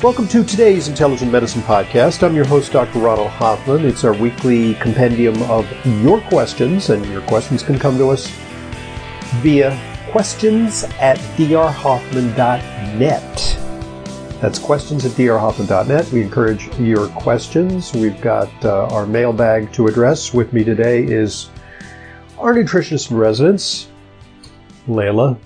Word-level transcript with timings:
Welcome 0.00 0.28
to 0.28 0.44
today's 0.44 0.86
Intelligent 0.86 1.32
Medicine 1.32 1.60
Podcast. 1.62 2.22
I'm 2.22 2.36
your 2.36 2.44
host, 2.44 2.70
Dr. 2.70 3.00
Ronald 3.00 3.30
Hoffman. 3.30 3.84
It's 3.84 4.04
our 4.04 4.14
weekly 4.14 4.74
compendium 4.74 5.42
of 5.50 5.66
your 6.04 6.20
questions, 6.20 6.90
and 6.90 7.04
your 7.06 7.22
questions 7.22 7.64
can 7.64 7.80
come 7.80 7.98
to 7.98 8.10
us 8.10 8.28
via 9.42 9.76
questions 10.12 10.84
at 11.00 11.18
drhoffman.net. 11.36 12.38
That's 14.40 14.60
questions 14.60 15.04
at 15.04 15.10
drhoffman.net. 15.12 16.12
We 16.12 16.22
encourage 16.22 16.68
your 16.78 17.08
questions. 17.08 17.92
We've 17.92 18.20
got 18.20 18.48
uh, 18.64 18.86
our 18.92 19.04
mailbag 19.04 19.72
to 19.72 19.88
address. 19.88 20.32
With 20.32 20.52
me 20.52 20.62
today 20.62 21.02
is 21.02 21.50
our 22.38 22.54
nutritionist 22.54 23.10
in 23.10 23.16
residence, 23.16 23.88
Layla 24.86 25.36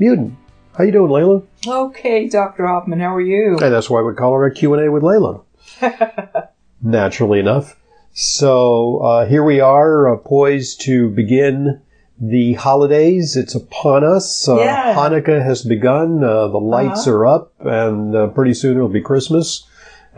Muden. 0.00 0.34
How 0.78 0.84
you 0.84 0.92
doing, 0.92 1.10
Layla? 1.10 1.44
Okay, 1.66 2.28
Dr. 2.28 2.64
Hoffman, 2.68 3.00
how 3.00 3.12
are 3.16 3.20
you? 3.20 3.58
And 3.60 3.74
that's 3.74 3.90
why 3.90 4.00
we 4.00 4.14
call 4.14 4.32
her 4.34 4.46
a 4.46 4.54
Q&A 4.54 4.88
with 4.88 5.02
Layla. 5.02 5.42
Naturally 6.82 7.40
enough. 7.40 7.74
So 8.12 8.98
uh, 8.98 9.26
here 9.26 9.42
we 9.42 9.58
are, 9.58 10.14
uh, 10.14 10.18
poised 10.18 10.80
to 10.82 11.08
begin 11.10 11.80
the 12.20 12.52
holidays. 12.54 13.36
It's 13.36 13.56
upon 13.56 14.04
us. 14.04 14.48
Uh, 14.48 14.58
Yeah. 14.60 14.94
Hanukkah 14.94 15.44
has 15.44 15.62
begun. 15.64 16.22
Uh, 16.22 16.46
the 16.46 16.58
lights 16.58 17.08
Uh-huh. 17.08 17.16
are 17.16 17.26
up, 17.26 17.52
and 17.58 18.14
uh, 18.14 18.28
pretty 18.28 18.54
soon 18.54 18.76
it'll 18.76 18.88
be 18.88 19.00
Christmas, 19.00 19.66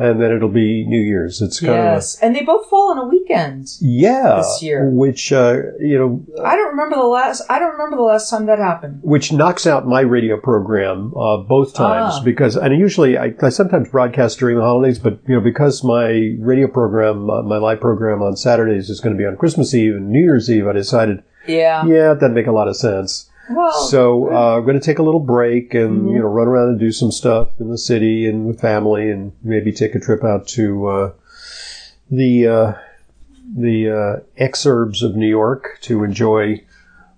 and 0.00 0.20
then 0.20 0.32
it'll 0.32 0.48
be 0.48 0.84
New 0.86 1.00
Year's. 1.00 1.40
It's 1.42 1.60
kind 1.60 1.72
of. 1.72 1.76
Yes, 1.76 2.18
and 2.20 2.34
they 2.34 2.42
both 2.42 2.68
fall 2.68 2.90
on 2.90 2.98
a 2.98 3.04
weekend. 3.06 3.68
yeah, 3.80 4.36
This 4.38 4.62
year. 4.62 4.88
which 4.90 5.32
uh, 5.32 5.56
you 5.78 5.98
know, 5.98 6.42
I 6.44 6.56
don't 6.56 6.70
remember 6.70 6.96
the 6.96 7.02
last. 7.04 7.42
I 7.50 7.58
don't 7.58 7.72
remember 7.72 7.96
the 7.96 8.02
last 8.02 8.30
time 8.30 8.46
that 8.46 8.58
happened. 8.58 9.00
which 9.02 9.32
knocks 9.32 9.66
out 9.66 9.86
my 9.86 10.00
radio 10.00 10.40
program 10.40 11.12
uh, 11.16 11.36
both 11.38 11.74
times 11.74 12.14
Ah. 12.18 12.22
because 12.24 12.56
and 12.56 12.76
usually 12.78 13.18
I, 13.18 13.34
I 13.42 13.48
sometimes 13.50 13.88
broadcast 13.90 14.38
during 14.38 14.56
the 14.56 14.62
holidays 14.62 14.98
but 14.98 15.18
you 15.28 15.34
know 15.34 15.40
because 15.40 15.84
my 15.84 16.36
radio 16.40 16.66
program 16.66 17.28
uh, 17.30 17.42
my 17.42 17.58
live 17.58 17.80
program 17.80 18.22
on 18.22 18.36
saturdays 18.36 18.88
is 18.90 19.00
going 19.00 19.14
to 19.14 19.18
be 19.18 19.26
on 19.26 19.36
christmas 19.36 19.74
eve 19.74 19.94
and 19.94 20.08
new 20.10 20.20
year's 20.20 20.50
eve 20.50 20.66
i 20.66 20.72
decided 20.72 21.22
Yeah. 21.46 21.84
yeah 21.86 22.12
it 22.12 22.20
doesn't 22.20 22.34
make 22.34 22.46
a 22.46 22.52
lot 22.52 22.68
of 22.68 22.76
sense 22.76 23.29
Well. 23.48 23.72
so 23.88 24.32
uh, 24.32 24.56
i'm 24.58 24.64
going 24.64 24.78
to 24.78 24.84
take 24.84 24.98
a 24.98 25.02
little 25.02 25.20
break 25.20 25.74
and 25.74 26.02
Mhm. 26.02 26.12
you 26.12 26.18
know 26.20 26.26
run 26.26 26.46
around 26.48 26.68
and 26.68 26.78
do 26.80 26.92
some 26.92 27.10
stuff 27.10 27.48
in 27.60 27.70
the 27.70 27.78
city 27.78 28.26
and 28.28 28.46
with 28.46 28.60
family 28.60 29.10
and 29.10 29.32
maybe 29.42 29.72
take 29.72 29.94
a 29.94 30.00
trip 30.00 30.22
out 30.24 30.46
to 30.48 30.86
uh, 30.86 31.12
the 32.10 32.46
uh, 32.46 32.72
the 33.56 33.88
uh, 33.90 34.20
exurbs 34.40 35.02
of 35.02 35.16
new 35.16 35.28
york 35.28 35.78
to 35.82 36.04
enjoy 36.04 36.62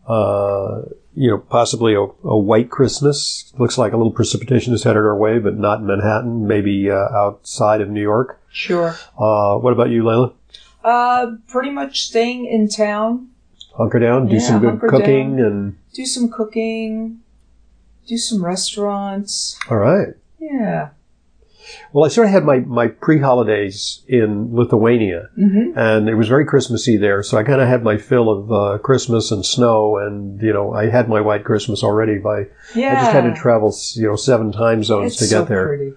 uh, 0.09 0.83
you 1.15 1.28
know, 1.31 1.38
possibly 1.38 1.94
a, 1.94 2.00
a 2.00 2.39
white 2.39 2.71
Christmas. 2.71 3.53
Looks 3.59 3.77
like 3.77 3.93
a 3.93 3.97
little 3.97 4.10
precipitation 4.12 4.72
is 4.72 4.83
headed 4.83 5.03
our 5.03 5.15
way, 5.16 5.39
but 5.39 5.56
not 5.59 5.81
in 5.81 5.87
Manhattan. 5.87 6.47
Maybe 6.49 6.91
uh, 6.91 6.94
outside 6.94 7.81
of 7.83 7.91
New 7.91 8.00
York. 8.00 8.41
sure. 8.50 8.97
Uh, 9.19 9.56
what 9.59 9.72
about 9.75 9.91
you, 9.91 10.03
Layla? 10.03 10.33
Uh, 10.83 11.33
pretty 11.49 11.71
much 11.71 12.03
staying 12.03 12.47
in 12.47 12.66
town. 12.69 13.28
Hunker 13.77 13.99
down, 13.99 14.27
do 14.28 14.34
Yeah, 14.34 14.41
some 14.41 14.60
good 14.60 14.81
cooking, 14.81 15.37
down. 15.37 15.47
and 15.47 15.77
Do 15.94 16.05
some 16.06 16.28
cooking. 16.31 17.21
Do 18.06 18.19
some 18.19 18.44
restaurants. 18.44 19.56
all 19.71 19.78
right. 19.78 20.09
Yeah. 20.41 20.91
Well, 21.93 22.05
I 22.05 22.09
sort 22.09 22.27
of 22.27 22.33
had 22.33 22.44
my 22.44 22.59
my 22.59 22.88
pre-holidays 22.88 24.03
in 24.09 24.55
Lithuania, 24.55 25.28
Mm-hmm. 25.38 25.78
and 25.78 26.09
it 26.09 26.16
was 26.16 26.28
very 26.28 26.44
Christmassy 26.44 26.97
there. 26.97 27.22
So 27.22 27.38
I 27.38 27.44
kind 27.44 27.60
of 27.60 27.69
had 27.69 27.84
my 27.84 27.97
fill 27.97 28.28
of 28.28 28.53
uh, 28.53 28.78
Christmas 28.78 29.31
and 29.31 29.47
snow, 29.47 29.97
and 29.97 30.43
you 30.43 30.53
know, 30.53 30.75
I 30.75 30.91
had 30.91 31.09
my 31.09 31.21
white 31.21 31.44
Christmas 31.44 31.83
already. 31.84 32.19
By 32.19 32.47
Yeah. 32.75 32.93
I 32.93 32.94
just 33.03 33.12
had 33.12 33.25
to 33.25 33.34
travel, 33.41 33.72
you 33.94 34.09
know, 34.09 34.16
seven 34.16 34.50
time 34.53 34.83
zones 34.83 35.12
It's 35.12 35.16
to 35.21 35.25
get 35.27 35.43
so 35.43 35.44
there. 35.44 35.69
pretty. 35.69 35.93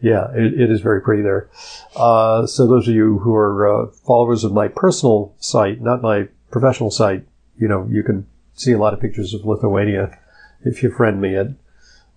Yeah, 0.00 0.28
it, 0.32 0.60
it 0.60 0.70
is 0.70 0.80
very 0.80 1.02
pretty 1.02 1.22
there. 1.22 1.48
Uh, 1.96 2.46
so 2.46 2.68
those 2.68 2.86
of 2.86 2.94
you 2.94 3.18
who 3.18 3.34
are 3.34 3.82
uh, 3.82 3.86
followers 4.06 4.44
of 4.44 4.52
my 4.52 4.68
personal 4.68 5.34
site, 5.40 5.80
not 5.80 6.00
my 6.00 6.28
professional 6.50 6.90
site, 6.90 7.24
you 7.58 7.68
know, 7.68 7.86
you 7.90 8.02
can 8.02 8.26
see 8.54 8.72
a 8.72 8.78
lot 8.78 8.92
of 8.94 9.00
pictures 9.00 9.34
of 9.34 9.44
Lithuania 9.44 10.18
if 10.64 10.82
you 10.82 10.90
friend 10.90 11.20
me 11.20 11.36
at 11.36 11.48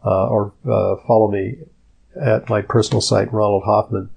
uh, 0.06 0.28
or 0.28 0.54
uh, 0.66 0.96
follow 1.08 1.30
me 1.30 1.58
at 2.20 2.50
my 2.50 2.62
personal 2.62 3.02
site, 3.02 3.32
Ronald 3.32 3.64
Hoffman. 3.64 4.10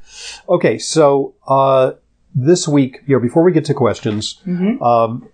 Okay, 0.48 0.78
so 0.78 1.34
uh, 1.47 1.92
this 2.34 2.66
week, 2.66 3.00
you 3.06 3.14
know, 3.16 3.20
before 3.22 3.42
we 3.42 3.52
get 3.52 3.64
to 3.66 3.75
questions, 3.75 4.41
Mm-hmm. 4.47 4.82
um, 4.82 5.28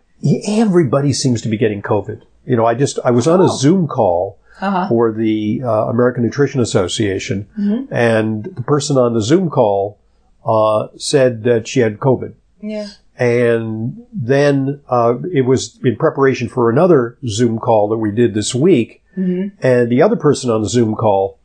everybody 0.48 1.12
seems 1.12 1.40
to 1.42 1.48
be 1.48 1.56
getting 1.56 1.82
COVID. 1.82 2.22
You 2.46 2.56
know, 2.56 2.66
I 2.66 2.74
just 2.74 2.98
I 3.04 3.10
was 3.10 3.26
on 3.26 3.40
a 3.40 3.44
Oh. 3.44 3.56
Zoom 3.56 3.86
call 3.86 4.38
Uh 4.60 4.70
huh. 4.70 4.88
for 4.88 5.12
the 5.12 5.62
uh, 5.64 5.84
American 5.86 6.22
Nutrition 6.24 6.60
Association, 6.60 7.46
Mhm. 7.58 7.88
and 7.90 8.44
the 8.44 8.62
person 8.62 8.98
on 8.98 9.14
the 9.14 9.22
Zoom 9.22 9.48
call 9.50 9.98
uh, 10.44 10.88
said 10.96 11.44
that 11.44 11.68
she 11.68 11.80
had 11.80 11.98
COVID. 11.98 12.32
Yeah. 12.60 12.88
And 13.20 14.04
then 14.12 14.80
uh, 14.88 15.16
it 15.32 15.42
was 15.42 15.78
in 15.84 15.96
preparation 15.96 16.48
for 16.48 16.70
another 16.70 17.18
Zoom 17.28 17.58
call 17.58 17.90
that 17.90 17.98
we 17.98 18.10
did 18.10 18.34
this 18.34 18.54
week, 18.54 18.96
Mm-hmm. 19.18 19.48
and 19.66 19.90
the 19.90 20.02
other 20.02 20.14
person 20.14 20.50
on 20.50 20.62
the 20.62 20.68
Zoom 20.68 20.94
call 20.94 21.36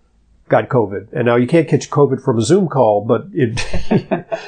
got 0.50 0.70
COVID. 0.70 1.08
And 1.14 1.26
now 1.26 1.36
you 1.36 1.48
can't 1.48 1.68
catch 1.68 1.90
COVID 1.90 2.24
from 2.24 2.38
a 2.38 2.44
Zoom 2.44 2.68
call, 2.68 3.04
but 3.04 3.26
it, 3.34 3.56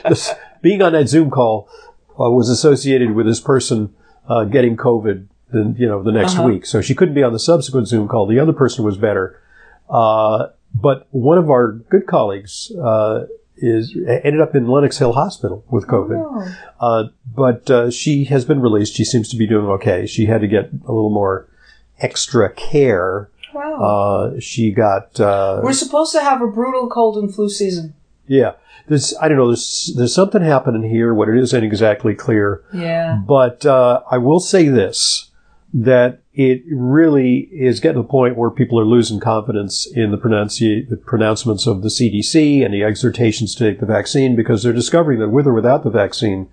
this, 0.08 0.32
being 0.62 0.84
on 0.84 0.94
that 0.94 1.10
Zoom 1.10 1.32
call 1.32 1.68
uh, 2.12 2.30
was 2.30 2.48
associated 2.48 3.16
with 3.16 3.26
this 3.26 3.42
person 3.42 3.92
uh, 4.30 4.44
getting 4.44 4.78
COVID. 4.78 5.26
The, 5.50 5.74
you 5.78 5.88
know, 5.88 6.04
the 6.04 6.12
next 6.12 6.34
Uh-huh. 6.36 6.44
week, 6.48 6.66
so 6.68 6.80
she 6.80 6.94
couldn't 6.94 7.16
be 7.16 7.24
on 7.24 7.34
the 7.34 7.40
subsequent 7.40 7.88
Zoom 7.88 8.08
call. 8.08 8.28
The 8.28 8.40
other 8.40 8.54
person 8.54 8.86
was 8.86 8.98
better, 8.98 9.42
uh, 9.90 10.50
but 10.76 11.08
one 11.12 11.40
of 11.40 11.50
our 11.50 11.72
good 11.72 12.06
colleagues 12.06 12.72
uh, 12.80 13.26
is 13.58 13.96
ended 14.08 14.42
up 14.42 14.56
in 14.56 14.68
Lenox 14.68 14.98
Hill 14.98 15.14
Hospital 15.14 15.64
with 15.70 15.88
COVID. 15.88 16.18
Oh. 16.20 16.56
Uh, 16.80 17.04
but 17.36 17.70
uh, 17.70 17.92
she 17.92 18.26
has 18.26 18.46
been 18.46 18.62
released. 18.62 18.96
She 18.96 19.06
seems 19.06 19.30
to 19.30 19.38
be 19.38 19.48
doing 19.48 19.66
okay. 19.68 20.06
She 20.06 20.26
had 20.26 20.42
to 20.42 20.48
get 20.48 20.66
a 20.88 20.92
little 20.92 21.10
more 21.10 21.48
extra 22.00 22.52
care. 22.54 23.30
Wow. 23.54 23.82
Uh, 24.36 24.40
she 24.40 24.72
got 24.72 25.20
uh, 25.20 25.62
We're 25.64 25.74
supposed 25.74 26.12
to 26.14 26.22
have 26.22 26.42
a 26.42 26.48
brutal 26.48 26.90
cold 26.90 27.18
and 27.18 27.34
flu 27.34 27.50
season. 27.50 27.94
yeah. 28.28 28.54
There's 28.90 29.14
I 29.20 29.28
don't 29.28 29.36
know. 29.38 29.48
There's 29.48 29.94
there's 29.98 30.16
something 30.16 30.42
happening 30.42 30.90
here. 30.90 31.14
What 31.14 31.28
it 31.28 31.36
is 31.38 31.54
ain't 31.54 31.66
exactly 31.66 32.16
clear. 32.16 32.64
Yeah. 32.74 33.20
But 33.28 33.66
uh, 33.66 34.02
I 34.10 34.18
will 34.18 34.40
say 34.40 34.70
this: 34.70 35.27
that 35.80 36.22
it 36.34 36.64
really 36.72 37.50
is 37.52 37.80
getting 37.80 37.98
to 37.98 38.02
the 38.02 38.08
point 38.08 38.36
where 38.36 38.50
people 38.50 38.80
are 38.80 38.86
losing 38.86 39.20
confidence 39.20 39.86
in 39.96 40.10
the, 40.10 40.18
pronunci- 40.18 40.90
the 40.90 40.98
pronouncements 40.98 41.68
of 41.68 41.84
the 41.84 41.90
CDC 41.90 42.66
and 42.66 42.74
the 42.74 42.84
exhortations 42.84 43.54
to 43.56 43.64
take 43.70 43.80
the 43.80 43.86
vaccine 43.86 44.36
because 44.36 44.64
they're 44.64 44.74
discovering 44.74 45.20
that 45.20 45.30
with 45.30 45.46
or 45.46 45.54
without 45.54 45.84
the 45.84 45.92
vaccine, 45.92 46.50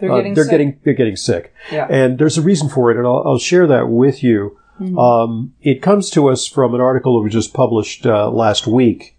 They're 0.00 0.12
uh, 0.12 0.16
getting 0.18 0.34
they're 0.34 0.44
sick. 0.44 0.50
getting 0.52 0.80
they're 0.84 0.94
getting 0.94 1.16
sick, 1.16 1.52
Yeah. 1.72 1.88
and 1.90 2.18
there's 2.18 2.38
a 2.38 2.42
reason 2.42 2.68
for 2.68 2.90
it, 2.92 2.96
and 2.96 3.04
I'll, 3.06 3.22
I'll 3.26 3.38
share 3.38 3.66
that 3.66 3.88
with 3.88 4.22
you. 4.22 4.56
Mm-hmm. 4.80 4.96
Um, 4.96 5.54
it 5.60 5.82
comes 5.82 6.08
to 6.10 6.28
us 6.28 6.46
from 6.46 6.72
an 6.72 6.80
article 6.80 7.18
that 7.18 7.24
was 7.24 7.32
just 7.32 7.52
published 7.52 8.06
uh, 8.06 8.30
last 8.30 8.68
week. 8.68 9.16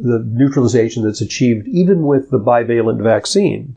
the 0.00 0.24
neutralization 0.26 1.04
that's 1.04 1.20
achieved 1.20 1.68
even 1.68 2.04
with 2.04 2.30
the 2.30 2.38
bivalent 2.40 3.02
vaccine. 3.02 3.76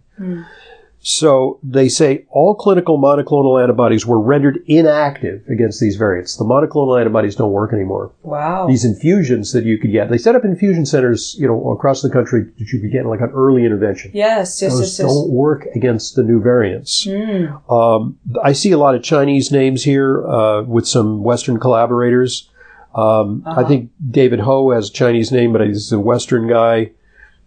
So 1.07 1.59
they 1.61 1.87
say 1.87 2.25
all 2.31 2.55
clinical 2.55 2.97
monoclonal 2.97 3.61
antibodies 3.61 4.07
were 4.07 4.19
rendered 4.19 4.63
inactive 4.65 5.43
against 5.47 5.79
these 5.79 5.97
variants. 5.97 6.35
The 6.35 6.43
monoclonal 6.45 6.99
antibodies 6.99 7.35
don't 7.35 7.51
work 7.51 7.73
anymore. 7.73 8.11
Wow. 8.23 8.65
These 8.65 8.85
infusions 8.85 9.53
that 9.53 9.65
you 9.65 9.77
could 9.77 9.91
get, 9.91 10.09
they 10.09 10.17
set 10.17 10.33
up 10.33 10.43
infusion 10.43 10.83
centers, 10.83 11.35
you 11.37 11.47
know, 11.47 11.69
across 11.69 12.01
the 12.01 12.09
country 12.09 12.45
that 12.57 12.69
you 12.73 12.79
could 12.81 12.91
get 12.91 13.05
like 13.05 13.21
an 13.21 13.29
early 13.35 13.63
intervention. 13.65 14.09
yes, 14.15 14.59
yes, 14.63 14.71
Those 14.71 14.81
yes, 14.81 14.99
yes. 14.99 15.07
don't 15.07 15.29
work 15.29 15.67
against 15.75 16.15
the 16.15 16.23
new 16.23 16.41
variants. 16.41 17.05
Mm. 17.05 17.71
Um, 17.71 18.17
I 18.43 18.53
see 18.53 18.71
a 18.71 18.79
lot 18.79 18.95
of 18.95 19.03
Chinese 19.03 19.51
names 19.51 19.83
here 19.83 20.25
uh, 20.27 20.63
with 20.63 20.87
some 20.87 21.21
Western 21.23 21.59
collaborators. 21.59 22.49
Um, 22.95 23.43
I 23.45 23.51
Uh-huh. 23.51 23.67
think 23.67 23.91
David 24.09 24.39
Ho 24.39 24.71
has 24.71 24.89
a 24.89 24.91
Chinese 24.91 25.31
name, 25.31 25.53
but 25.53 25.61
he's 25.67 25.91
a 25.91 25.99
Western 25.99 26.47
guy. 26.47 26.93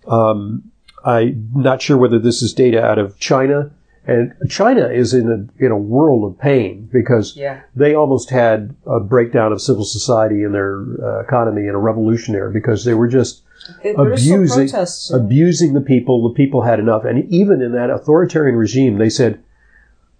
Um, 0.06 0.70
I'm 1.08 1.48
not 1.54 1.80
sure 1.82 1.96
whether 1.96 2.18
this 2.18 2.42
is 2.42 2.52
data 2.52 2.84
out 2.84 2.98
of 2.98 3.18
China. 3.18 3.70
And 4.06 4.32
China 4.48 4.86
is 4.88 5.12
in 5.12 5.30
a 5.30 5.64
in 5.64 5.70
a 5.70 5.76
world 5.76 6.24
of 6.30 6.38
pain 6.38 6.88
because 6.92 7.36
Yeah. 7.36 7.60
they 7.76 7.94
almost 7.94 8.30
had 8.30 8.74
a 8.86 9.00
breakdown 9.00 9.52
of 9.52 9.60
civil 9.60 9.84
society 9.84 10.42
and 10.44 10.54
their 10.54 10.80
uh, 11.02 11.20
economy 11.20 11.66
and 11.66 11.74
a 11.74 11.78
revolution 11.78 12.32
there 12.32 12.48
because 12.50 12.84
they 12.86 12.94
were 12.94 13.08
just 13.08 13.42
abusing 13.98 14.68
protests. 14.68 15.10
abusing 15.12 15.74
the 15.74 15.82
people. 15.82 16.26
The 16.28 16.34
people 16.34 16.62
had 16.62 16.78
enough, 16.80 17.04
and 17.04 17.30
even 17.30 17.60
in 17.60 17.72
that 17.72 17.90
authoritarian 17.90 18.56
regime, 18.56 18.96
they 18.96 19.10
said, 19.10 19.40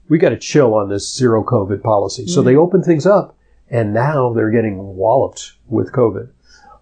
"We 0.09 0.19
got 0.19 0.31
to 0.31 0.37
chill 0.39 0.75
on 0.75 0.91
this 0.91 1.05
zero 1.17 1.43
COVID 1.43 1.83
policy." 1.83 2.27
So 2.27 2.43
they 2.43 2.57
opened 2.57 2.85
things 2.85 3.07
up, 3.07 3.37
and 3.71 3.95
now 3.95 4.35
they're 4.35 4.51
getting 4.51 4.97
walloped 4.97 5.53
with 5.67 5.93
COVID. 5.93 6.29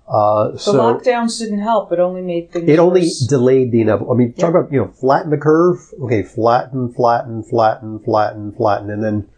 Uh, 0.09 0.53
the 0.53 0.59
so 0.59 0.75
lockdowns 0.75 1.39
didn't 1.41 1.59
help. 1.61 1.91
It 1.93 1.99
only 1.99 2.23
made 2.23 2.53
things 2.53 2.69
it 2.69 2.79
only 2.79 3.01
worse. 3.03 3.19
delayed 3.21 3.73
the 3.73 3.81
inevitable. 3.81 4.13
I 4.13 4.17
mean, 4.17 4.33
talk 4.35 4.51
about 4.51 4.73
you 4.73 4.79
know 4.81 4.89
flatten 4.89 5.31
the 5.31 5.37
curve. 5.37 5.79
Okay, 6.03 6.23
flatten, 6.23 6.93
flatten, 6.93 7.43
flatten, 7.43 7.99
flatten, 8.01 8.53
flatten, 8.53 8.91
and 8.91 9.03
then 9.03 9.29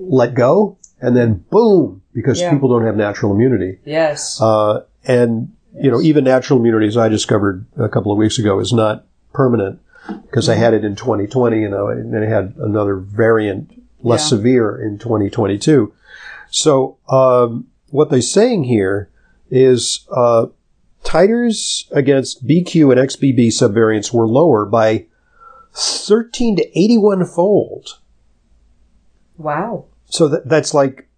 let 0.00 0.34
go, 0.34 0.76
and 1.00 1.16
then 1.16 1.44
boom, 1.50 2.02
because 2.14 2.40
Yeah. 2.40 2.52
people 2.52 2.68
don't 2.68 2.84
have 2.84 2.96
natural 2.96 3.32
immunity. 3.32 3.78
Yes. 3.84 4.40
Uh, 4.40 4.82
and 5.04 5.52
you 5.80 5.90
know, 5.90 6.00
even 6.00 6.24
natural 6.24 6.58
immunity, 6.58 6.86
as 6.88 6.96
I 6.96 7.08
discovered 7.08 7.64
a 7.76 7.88
couple 7.88 8.10
of 8.10 8.18
weeks 8.18 8.38
ago, 8.38 8.58
is 8.58 8.72
not 8.72 9.04
permanent 9.32 9.78
because 10.22 10.48
I 10.48 10.54
had 10.56 10.74
it 10.74 10.84
in 10.84 10.96
2020, 10.96 11.62
and 11.62 11.74
I- 11.74 11.92
and 11.92 12.12
then 12.12 12.22
I 12.24 12.26
had 12.26 12.54
another 12.58 12.96
variant, 12.96 13.70
less 14.02 14.22
Yeah. 14.24 14.36
severe, 14.38 14.76
in 14.76 14.98
2022. 14.98 15.92
So 16.50 16.96
um, 17.08 17.66
what 17.90 18.10
they're 18.10 18.20
saying 18.22 18.64
here 18.64 19.10
is 19.50 20.06
uh, 20.10 20.46
titers 21.04 21.90
against 21.92 22.46
BQ 22.46 22.92
and 22.92 23.08
XBB 23.08 23.48
subvariants 23.48 24.12
were 24.12 24.26
lower 24.26 24.64
by 24.66 25.06
13 25.72 26.56
to 26.56 26.78
81 26.78 27.24
fold. 27.26 27.98
wow. 29.36 29.84
So 30.10 30.28
that, 30.28 30.48
that's 30.48 30.72
like 30.72 31.08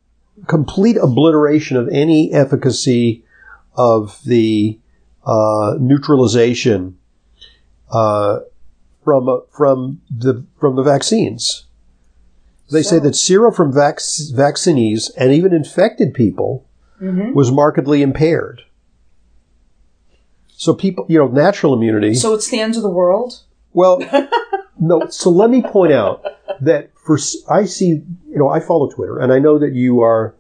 complete 0.47 0.97
obliteration 0.97 1.76
of 1.76 1.88
any 1.88 2.33
efficacy 2.33 3.25
of 3.76 4.21
the 4.25 4.78
uh, 5.25 5.76
neutralization 5.78 6.99
uh, 7.90 8.40
from 9.05 9.28
uh, 9.28 9.38
from 9.50 10.00
the 10.11 10.45
from 10.59 10.76
the 10.76 10.83
vaccines. 10.83 11.66
They 12.71 12.83
say 12.83 13.00
that 13.00 13.16
sera 13.16 13.52
from 13.52 13.73
vac- 13.73 14.00
vaccinees 14.33 15.11
and 15.16 15.33
even 15.33 15.52
infected 15.52 16.14
people 16.14 16.66
Mm-hmm. 17.00 17.33
was 17.33 17.50
markedly 17.50 18.02
impaired. 18.02 18.62
So 20.49 20.75
people, 20.75 21.07
you 21.09 21.19
know, 21.19 21.28
natural 21.28 21.73
immunity. 21.75 22.14
So 22.14 22.35
it's 22.35 22.49
the 22.50 22.61
end 22.61 22.76
of 22.76 22.83
the 22.83 22.90
world. 22.90 23.42
Well, 23.73 24.00
no. 24.78 25.09
So 25.09 25.30
let 25.30 25.49
me 25.50 25.62
point 25.62 25.92
out 25.92 26.23
that 26.61 26.90
for 26.95 27.19
I 27.49 27.64
see, 27.64 27.87
you 28.28 28.38
know, 28.38 28.49
I 28.50 28.61
follow 28.61 28.90
Twitter, 28.90 29.19
and 29.19 29.33
I 29.33 29.38
know 29.38 29.59
that 29.59 29.73
you 29.73 30.00
are 30.02 30.35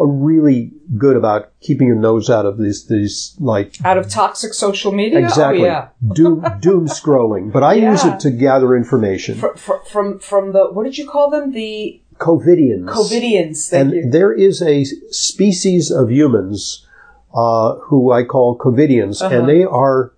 are 0.00 0.06
really 0.08 0.72
good 0.98 1.16
about 1.16 1.52
keeping 1.60 1.86
your 1.86 1.94
nose 1.94 2.28
out 2.28 2.44
of 2.44 2.58
these 2.58 2.88
these 2.88 3.36
like 3.38 3.76
Out 3.84 3.96
of 3.98 4.08
toxic 4.08 4.52
social 4.52 4.90
media. 4.90 5.20
exactly 5.20 5.60
Oh, 5.62 5.66
yeah. 5.66 5.88
doom 6.12 6.44
doom 6.58 6.86
scrolling. 6.88 7.52
But 7.52 7.62
I 7.62 7.74
use 7.74 8.04
it 8.04 8.18
to 8.26 8.32
gather 8.32 8.74
information. 8.74 9.36
Fr- 9.38 9.54
fr- 9.54 9.84
from 9.88 10.18
from 10.18 10.50
the 10.52 10.66
what 10.72 10.82
did 10.82 10.98
you 10.98 11.06
call 11.08 11.30
them? 11.30 11.52
The 11.52 12.00
Covidians. 12.18 12.88
Covidians. 12.88 13.68
Thank 13.68 13.92
and 13.92 14.04
you. 14.04 14.10
there 14.10 14.32
is 14.32 14.62
a 14.62 14.84
species 15.10 15.90
of 15.90 16.10
humans 16.10 16.86
uh, 17.34 17.76
who 17.76 18.10
I 18.12 18.24
call 18.24 18.56
Covidians, 18.58 19.22
Uh-huh. 19.22 19.34
and 19.40 19.48
they 19.48 19.64
are 19.64 20.12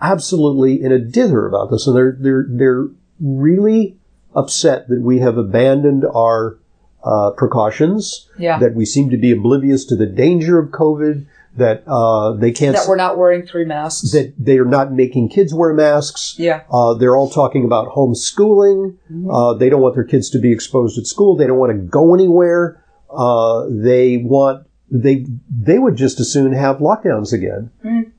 absolutely 0.00 0.82
in 0.82 0.92
a 0.92 0.98
dither 0.98 1.46
about 1.46 1.70
this, 1.70 1.86
and 1.86 1.96
they're 1.96 2.16
they're 2.18 2.46
they're 2.48 2.86
really 3.20 3.96
upset 4.34 4.88
that 4.88 5.00
we 5.00 5.18
have 5.18 5.36
abandoned 5.38 6.04
our 6.14 6.58
uh, 7.02 7.30
precautions, 7.36 8.28
Yeah. 8.38 8.58
that 8.58 8.74
we 8.74 8.84
seem 8.84 9.08
to 9.10 9.16
be 9.16 9.30
oblivious 9.32 9.84
to 9.86 9.96
the 9.96 10.06
danger 10.06 10.58
of 10.58 10.70
COVID, 10.70 11.26
that 11.58 11.82
uh, 11.86 12.32
they 12.32 12.50
can't, 12.52 12.74
that 12.76 12.86
we're 12.88 12.96
not 12.96 13.18
wearing 13.18 13.46
three 13.46 13.64
masks. 13.64 14.12
that 14.12 14.32
they 14.38 14.58
are 14.58 14.64
not 14.64 14.92
making 14.92 15.28
kids 15.28 15.52
wear 15.52 15.74
masks. 15.74 16.34
yeah. 16.38 16.62
Uh, 16.72 16.94
they're 16.94 17.16
all 17.16 17.28
talking 17.28 17.64
about 17.64 17.88
homeschooling. 17.88 18.96
Uh, 19.30 19.54
they 19.54 19.68
don't 19.68 19.80
want 19.80 19.94
their 19.94 20.04
kids 20.04 20.30
to 20.30 20.38
be 20.38 20.52
exposed 20.52 20.98
at 20.98 21.06
school. 21.06 21.36
They 21.36 21.46
don't 21.46 21.58
want 21.58 21.72
to 21.72 21.78
go 21.78 22.14
anywhere. 22.14 22.84
Uh, 23.10 23.66
they 23.70 24.18
want 24.18 24.66
they 24.90 25.26
they 25.50 25.78
would 25.78 25.96
just 25.96 26.20
as 26.20 26.32
soon 26.32 26.52
have 26.52 26.78
lockdowns 26.78 27.32
again. 27.32 27.70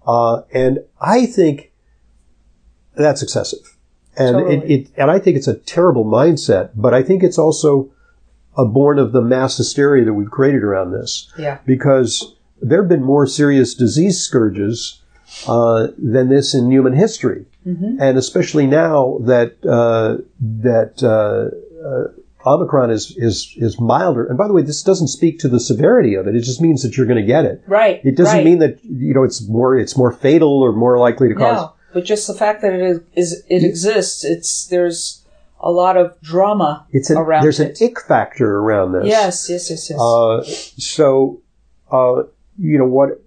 Uh, 0.05 0.41
and 0.53 0.79
I 1.00 1.25
think 1.25 1.72
that's 2.96 3.22
excessive. 3.24 3.77
And 4.17 4.36
Totally. 4.36 4.55
it, 4.55 4.81
it 4.88 4.91
and 4.98 5.10
I 5.10 5.19
think 5.19 5.38
it's 5.38 5.48
a 5.48 5.55
terrible 5.55 6.03
mindset, 6.05 6.72
but 6.75 6.93
I 6.93 7.03
think 7.03 7.24
it's 7.24 7.38
also 7.38 7.91
a 8.58 8.65
born 8.65 9.00
of 9.00 9.13
the 9.13 9.22
mass 9.22 9.58
hysteria 9.58 10.03
that 10.05 10.13
we've 10.13 10.29
created 10.29 10.63
around 10.63 10.91
this. 10.91 11.31
Yeah. 11.38 11.60
Because 11.65 12.36
there 12.62 12.82
have 12.82 12.89
been 12.89 13.04
more 13.04 13.25
serious 13.28 13.74
disease 13.74 14.20
scourges 14.20 15.01
uh, 15.48 15.88
than 15.98 16.30
this 16.30 16.54
in 16.54 16.72
human 16.72 16.94
history, 16.94 17.46
and 17.66 18.18
especially 18.18 18.66
now 18.68 19.20
that 19.22 19.58
uh, 19.66 20.18
that 20.39 21.04
uh, 21.04 21.50
uh, 21.86 22.50
Omicron 22.50 22.89
is 22.89 23.16
is 23.18 23.54
is 23.58 23.80
milder. 23.80 24.25
And 24.25 24.38
by 24.38 24.48
the 24.48 24.54
way, 24.54 24.62
this 24.62 24.82
doesn't 24.82 25.10
speak 25.10 25.39
to 25.39 25.48
the 25.48 25.60
severity 25.60 26.16
of 26.16 26.28
it. 26.28 26.36
It 26.36 26.42
just 26.42 26.62
means 26.62 26.84
that 26.84 26.98
you're 26.98 27.06
going 27.06 27.22
to 27.22 27.28
get 27.28 27.46
it. 27.46 27.62
Right. 27.68 28.01
It 28.04 28.16
doesn't 28.16 28.38
right. 28.38 28.46
mean 28.46 28.60
that 28.60 28.84
you 28.84 29.13
know 29.13 29.24
it's 29.24 29.48
more 29.48 29.78
it's 29.78 29.98
more 29.98 30.12
fatal 30.12 30.62
or 30.62 30.72
more 30.72 30.98
likely 30.98 31.30
to 31.30 31.36
cause. 31.36 31.62
No, 31.62 31.74
but 31.94 32.06
just 32.06 32.28
the 32.28 32.34
fact 32.34 32.62
that 32.62 32.74
it 32.74 32.82
is, 32.82 33.00
is 33.16 33.44
it 33.50 33.63
exists, 33.63 34.24
it's 34.24 34.68
there's 34.68 35.25
a 35.60 35.72
lot 35.72 35.98
of 35.98 36.20
drama 36.22 36.88
It's 36.92 37.10
an, 37.10 37.18
around 37.18 37.44
there's 37.44 37.60
it. 37.60 37.80
an 37.82 37.88
ick 37.88 38.00
factor 38.01 38.58
around 38.58 38.94
this. 38.94 39.06
yes, 39.06 39.50
yes, 39.50 39.70
yes, 39.70 39.89
yes. 39.89 40.00
Uh, 40.00 40.44
so, 40.46 41.42
uh, 41.92 42.24
you 42.60 42.78
know 42.78 42.86
what? 42.86 43.22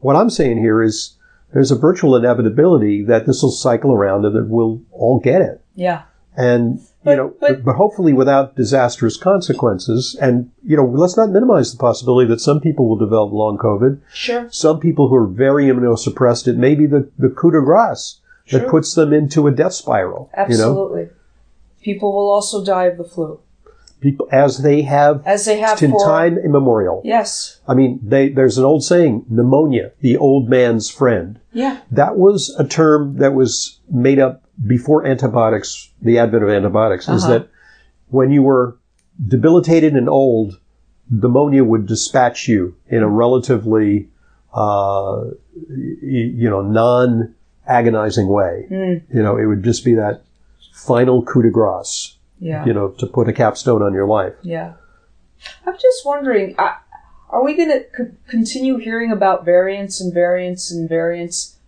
What 0.00 0.16
I'm 0.16 0.30
saying 0.30 0.58
here 0.58 0.82
is 0.82 1.16
there's 1.52 1.70
a 1.70 1.76
virtual 1.76 2.14
inevitability 2.16 3.02
that 3.04 3.26
this 3.26 3.42
will 3.42 3.50
cycle 3.50 3.92
around 3.92 4.24
and 4.24 4.34
that 4.36 4.48
we'll 4.48 4.80
all 4.92 5.18
get 5.20 5.40
it. 5.42 5.60
yeah. 5.74 6.02
And 6.36 6.78
But- 7.02 7.10
you 7.10 7.16
know, 7.16 7.32
but- 7.40 7.64
but, 7.64 7.74
hopefully 7.74 8.12
without 8.12 8.54
disastrous 8.54 9.16
consequences. 9.16 10.16
And 10.20 10.50
you 10.64 10.76
know, 10.76 10.84
let's 10.84 11.16
not 11.16 11.30
minimize 11.30 11.72
the 11.72 11.78
possibility 11.78 12.28
that 12.28 12.40
some 12.40 12.60
people 12.60 12.88
will 12.88 12.96
develop 12.96 13.32
long 13.32 13.58
COVID. 13.58 13.98
Sure. 14.12 14.46
Some 14.50 14.78
people 14.78 15.08
who 15.08 15.16
are 15.16 15.26
very 15.26 15.64
immunosuppressed, 15.66 16.46
it 16.46 16.56
may 16.56 16.74
be 16.76 16.86
the 16.86 17.08
the 17.18 17.28
coup 17.30 17.50
de 17.50 17.60
grace 17.60 18.20
that 18.52 18.60
Sure. 18.60 18.70
puts 18.70 18.94
them 18.94 19.12
into 19.12 19.46
a 19.48 19.50
death 19.50 19.72
spiral. 19.72 20.30
You 20.32 20.58
know, 20.58 20.70
Absolutely. 20.70 21.08
People 21.82 22.12
will 22.12 22.28
also 22.30 22.64
die 22.64 22.84
of 22.84 22.98
the 22.98 23.04
flu, 23.04 23.40
people 24.00 24.28
as 24.30 24.58
they 24.58 24.82
have 24.82 25.22
as 25.26 25.44
they 25.44 25.58
have 25.58 25.82
in 25.82 25.96
time 25.98 26.38
immemorial. 26.38 27.02
Yes. 27.04 27.60
I 27.66 27.74
mean, 27.74 28.00
they, 28.02 28.28
there's 28.28 28.58
an 28.58 28.64
old 28.64 28.84
saying, 28.84 29.24
pneumonia, 29.28 29.92
the 30.00 30.16
old 30.16 30.48
man's 30.48 30.88
friend. 30.90 31.38
Yeah. 31.52 31.80
That 31.90 32.16
was 32.16 32.54
a 32.58 32.66
term 32.66 33.16
that 33.18 33.34
was 33.34 33.80
made 33.90 34.18
up 34.18 34.44
before 34.66 35.06
antibiotics, 35.06 35.90
the 36.02 36.18
advent 36.18 36.44
of 36.44 36.50
antibiotics, 36.50 37.08
is 37.08 37.24
Uh-huh. 37.24 37.32
that 37.38 37.48
when 38.08 38.30
you 38.30 38.42
were 38.42 38.76
debilitated 39.26 39.94
and 39.94 40.08
old, 40.08 40.58
pneumonia 41.10 41.64
would 41.64 41.86
dispatch 41.86 42.48
you 42.48 42.76
in 42.88 43.02
a 43.02 43.08
relatively, 43.08 44.08
uh, 44.54 45.24
you 46.02 46.48
know, 46.50 46.62
non-agonizing 46.62 48.28
way. 48.28 48.66
Mm. 48.70 49.02
You 49.12 49.22
know, 49.22 49.36
it 49.36 49.46
would 49.46 49.62
just 49.62 49.84
be 49.84 49.94
that 49.94 50.22
final 50.72 51.22
coup 51.22 51.42
de 51.42 51.50
grace, 51.50 52.16
Yeah. 52.40 52.64
you 52.64 52.72
know, 52.72 52.90
to 52.98 53.06
put 53.06 53.28
a 53.28 53.32
capstone 53.32 53.82
on 53.82 53.92
your 53.92 54.06
life. 54.06 54.34
Yeah. 54.42 54.74
I'm 55.66 55.74
just 55.74 56.04
wondering, 56.04 56.56
are 57.30 57.44
we 57.44 57.56
going 57.56 57.68
to 57.68 57.84
c- 57.96 58.16
continue 58.28 58.78
hearing 58.78 59.12
about 59.12 59.44
variants 59.44 60.00
and 60.00 60.12
variants 60.12 60.70
and 60.70 60.88
variants 60.88 61.58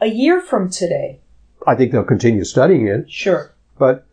a 0.00 0.06
year 0.06 0.40
from 0.40 0.70
today? 0.70 1.20
I 1.66 1.74
think 1.74 1.92
they'll 1.92 2.04
continue 2.04 2.44
studying 2.44 2.86
it. 2.86 3.10
Sure. 3.10 3.52
But 3.78 4.06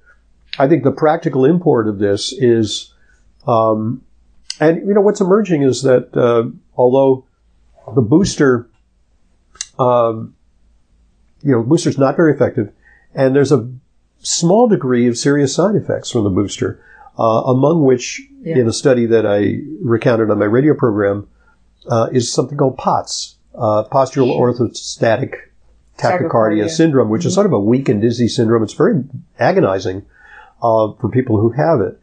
I 0.57 0.67
think 0.67 0.84
the 0.84 0.91
practical 0.91 1.45
import 1.45 1.88
of 1.88 2.00
this 2.00 2.34
is, 2.34 2.93
um, 3.48 4.01
and 4.60 4.88
you 4.88 4.93
know 4.93 5.01
what's 5.01 5.22
emerging 5.22 5.63
is 5.63 5.84
that 5.84 6.15
uh, 6.15 6.50
although 6.75 7.25
the 7.93 8.01
booster, 8.01 8.69
um, 9.77 10.36
you 11.43 11.51
know, 11.51 11.62
booster's 11.63 11.98
not 11.98 12.15
very 12.15 12.34
effective, 12.34 12.72
and 13.13 13.36
there's 13.36 13.51
a 13.51 13.69
small 14.19 14.67
degree 14.67 15.07
of 15.07 15.17
serious 15.17 15.53
side 15.55 15.75
effects 15.75 16.10
from 16.12 16.24
the 16.24 16.29
booster, 16.29 16.79
uh, 17.19 17.24
among 17.24 17.84
which, 17.84 18.22
Yeah. 18.41 18.57
in 18.57 18.67
a 18.67 18.74
study 18.74 19.05
that 19.07 19.25
I 19.25 19.62
recounted 19.84 20.29
on 20.29 20.39
my 20.39 20.45
radio 20.45 20.74
program, 20.74 21.27
uh, 21.89 22.10
is 22.12 22.31
something 22.31 22.57
called 22.57 22.77
POTS, 22.77 23.36
uh, 23.55 23.84
postural 23.91 24.36
orthostatic 24.38 25.34
tachycardia, 25.98 26.29
Tachycardia. 26.29 26.69
syndrome, 26.69 27.10
which 27.10 27.25
is 27.25 27.34
sort 27.34 27.45
of 27.45 27.53
a 27.53 27.60
weak 27.60 27.88
and 27.89 28.01
dizzy 28.01 28.27
syndrome. 28.27 28.63
It's 28.63 28.74
very 28.74 29.03
agonizing 29.39 30.03
uh, 30.62 30.91
for 31.00 31.10
people 31.10 31.39
who 31.39 31.50
have 31.51 31.79
it. 31.81 32.00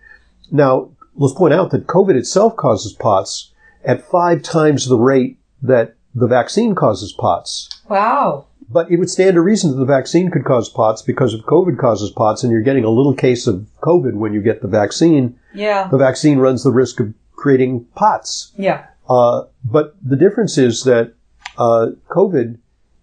Now, 0.51 0.89
let's 1.17 1.35
point 1.35 1.53
out 1.55 1.71
that 1.73 1.87
COVID 1.87 2.15
itself 2.15 2.57
causes 2.57 2.93
POTS 2.93 3.51
at 3.85 4.01
five 4.09 4.43
times 4.43 4.87
the 4.87 4.97
rate 4.99 5.39
that 5.63 5.95
the 6.15 6.27
vaccine 6.27 6.75
causes 6.75 7.13
POTS. 7.13 7.69
Wow. 7.89 8.47
But 8.71 8.91
it 8.91 8.97
would 8.97 9.11
stand 9.11 9.35
to 9.35 9.41
reason 9.43 9.71
that 9.71 9.77
the 9.77 9.85
vaccine 9.85 10.31
could 10.31 10.45
cause 10.45 10.69
POTS 10.69 11.03
because 11.03 11.35
if 11.35 11.43
COVID 11.43 11.79
causes 11.79 12.11
POTS 12.11 12.43
and 12.43 12.53
you're 12.53 12.63
getting 12.63 12.85
a 12.85 12.91
little 12.91 13.15
case 13.15 13.47
of 13.47 13.67
COVID 13.83 14.15
when 14.15 14.33
you 14.33 14.41
get 14.41 14.63
the 14.63 14.69
vaccine, 14.69 15.39
Yeah. 15.55 15.89
the 15.89 15.99
vaccine 15.99 16.39
runs 16.39 16.63
the 16.65 16.71
risk 16.73 17.01
of 17.01 17.13
creating 17.33 17.85
POTS. 17.95 18.53
Yeah. 18.57 18.85
Uh, 19.09 19.45
but 19.65 19.95
the 20.03 20.17
difference 20.17 20.57
is 20.57 20.85
that 20.85 21.13
uh, 21.59 21.89
COVID 22.09 22.59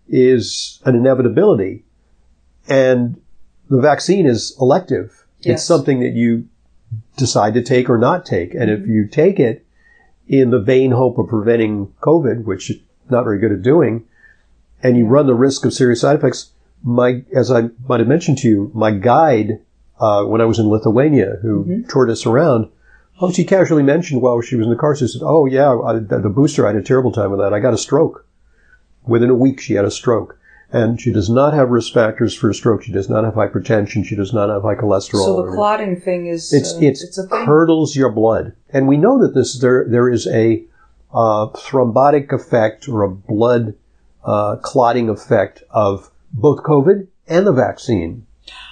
is 0.07 0.79
an 0.85 0.95
inevitability, 0.95 1.83
and 2.67 3.19
the 3.69 3.79
vaccine 3.79 4.25
is 4.25 4.55
elective. 4.59 5.25
Yes. 5.41 5.59
It's 5.59 5.63
something 5.63 5.99
that 5.99 6.13
you 6.13 6.47
decide 7.17 7.53
to 7.53 7.61
take 7.61 7.89
or 7.89 7.97
not 7.99 8.25
take, 8.25 8.55
and 8.55 8.71
if 8.71 8.87
you 8.87 9.07
take 9.07 9.39
it 9.39 9.65
in 10.27 10.49
the 10.49 10.59
vain 10.59 10.91
hope 10.91 11.17
of 11.19 11.27
preventing 11.27 11.93
COVID, 12.01 12.43
which 12.45 12.71
it's 12.71 12.81
not 13.09 13.23
very 13.23 13.39
good 13.39 13.51
at 13.51 13.61
doing, 13.61 14.05
and 14.83 14.97
you 14.97 15.05
run 15.05 15.27
the 15.27 15.33
risk 15.33 15.65
of 15.65 15.73
serious 15.73 16.01
side 16.01 16.17
effects. 16.17 16.51
My, 16.83 17.23
as 17.35 17.51
I 17.51 17.69
might 17.87 17.99
have 17.99 18.07
mentioned 18.07 18.37
to 18.39 18.47
you, 18.47 18.71
my 18.73 18.91
guide 18.91 19.59
uh, 19.99 20.23
when 20.23 20.39
I 20.39 20.45
was 20.45 20.59
in 20.59 20.69
Lithuania, 20.69 21.37
who 21.41 21.83
toured 21.89 22.09
us 22.09 22.25
around, 22.25 22.69
Oh, 23.21 23.31
she 23.31 23.43
casually 23.43 23.83
mentioned 23.83 24.21
while 24.21 24.39
she 24.41 24.55
was 24.55 24.65
in 24.65 24.69
the 24.69 24.79
car, 24.79 24.95
she 24.95 25.07
said, 25.07 25.21
"Oh 25.23 25.45
yeah, 25.45 25.77
I, 25.77 25.99
the 25.99 26.31
booster. 26.33 26.65
I 26.65 26.71
had 26.71 26.77
a 26.77 26.81
terrible 26.81 27.11
time 27.11 27.31
with 27.31 27.39
that. 27.41 27.53
I 27.53 27.59
got 27.59 27.73
a 27.73 27.77
stroke. 27.77 28.25
Within 29.05 29.29
a 29.29 29.35
week, 29.35 29.59
she 29.59 29.73
had 29.73 29.85
a 29.85 29.91
stroke, 29.91 30.37
and 30.71 31.01
she 31.01 31.11
does 31.11 31.29
not 31.29 31.53
have 31.53 31.69
risk 31.69 31.93
factors 31.93 32.33
for 32.33 32.49
a 32.49 32.53
stroke. 32.53 32.83
She 32.83 32.93
does 32.93 33.09
not 33.09 33.25
have 33.25 33.33
hypertension. 33.33 34.05
She 34.05 34.15
does 34.15 34.31
not 34.31 34.49
have 34.49 34.61
high 34.61 34.75
cholesterol. 34.75 35.25
So 35.25 35.45
the 35.45 35.51
clotting 35.51 35.99
thing 35.99 36.27
is 36.27 36.53
it's 36.53 36.75
uh, 36.75 36.79
it's, 36.81 37.03
it's 37.03 37.19
curdles 37.29 37.95
your 37.95 38.09
blood, 38.09 38.53
and 38.69 38.87
we 38.87 38.95
know 38.95 39.19
that 39.19 39.33
this 39.33 39.59
there 39.59 39.85
there 39.89 40.07
is 40.07 40.25
a 40.27 40.63
uh, 41.13 41.47
thrombotic 41.47 42.31
effect 42.31 42.87
or 42.87 43.03
a 43.03 43.09
blood 43.09 43.73
uh, 44.23 44.57
clotting 44.57 45.09
effect 45.09 45.63
of 45.69 46.09
both 46.33 46.63
COVID 46.63 47.07
and 47.27 47.47
the 47.47 47.53
vaccine. 47.53 48.25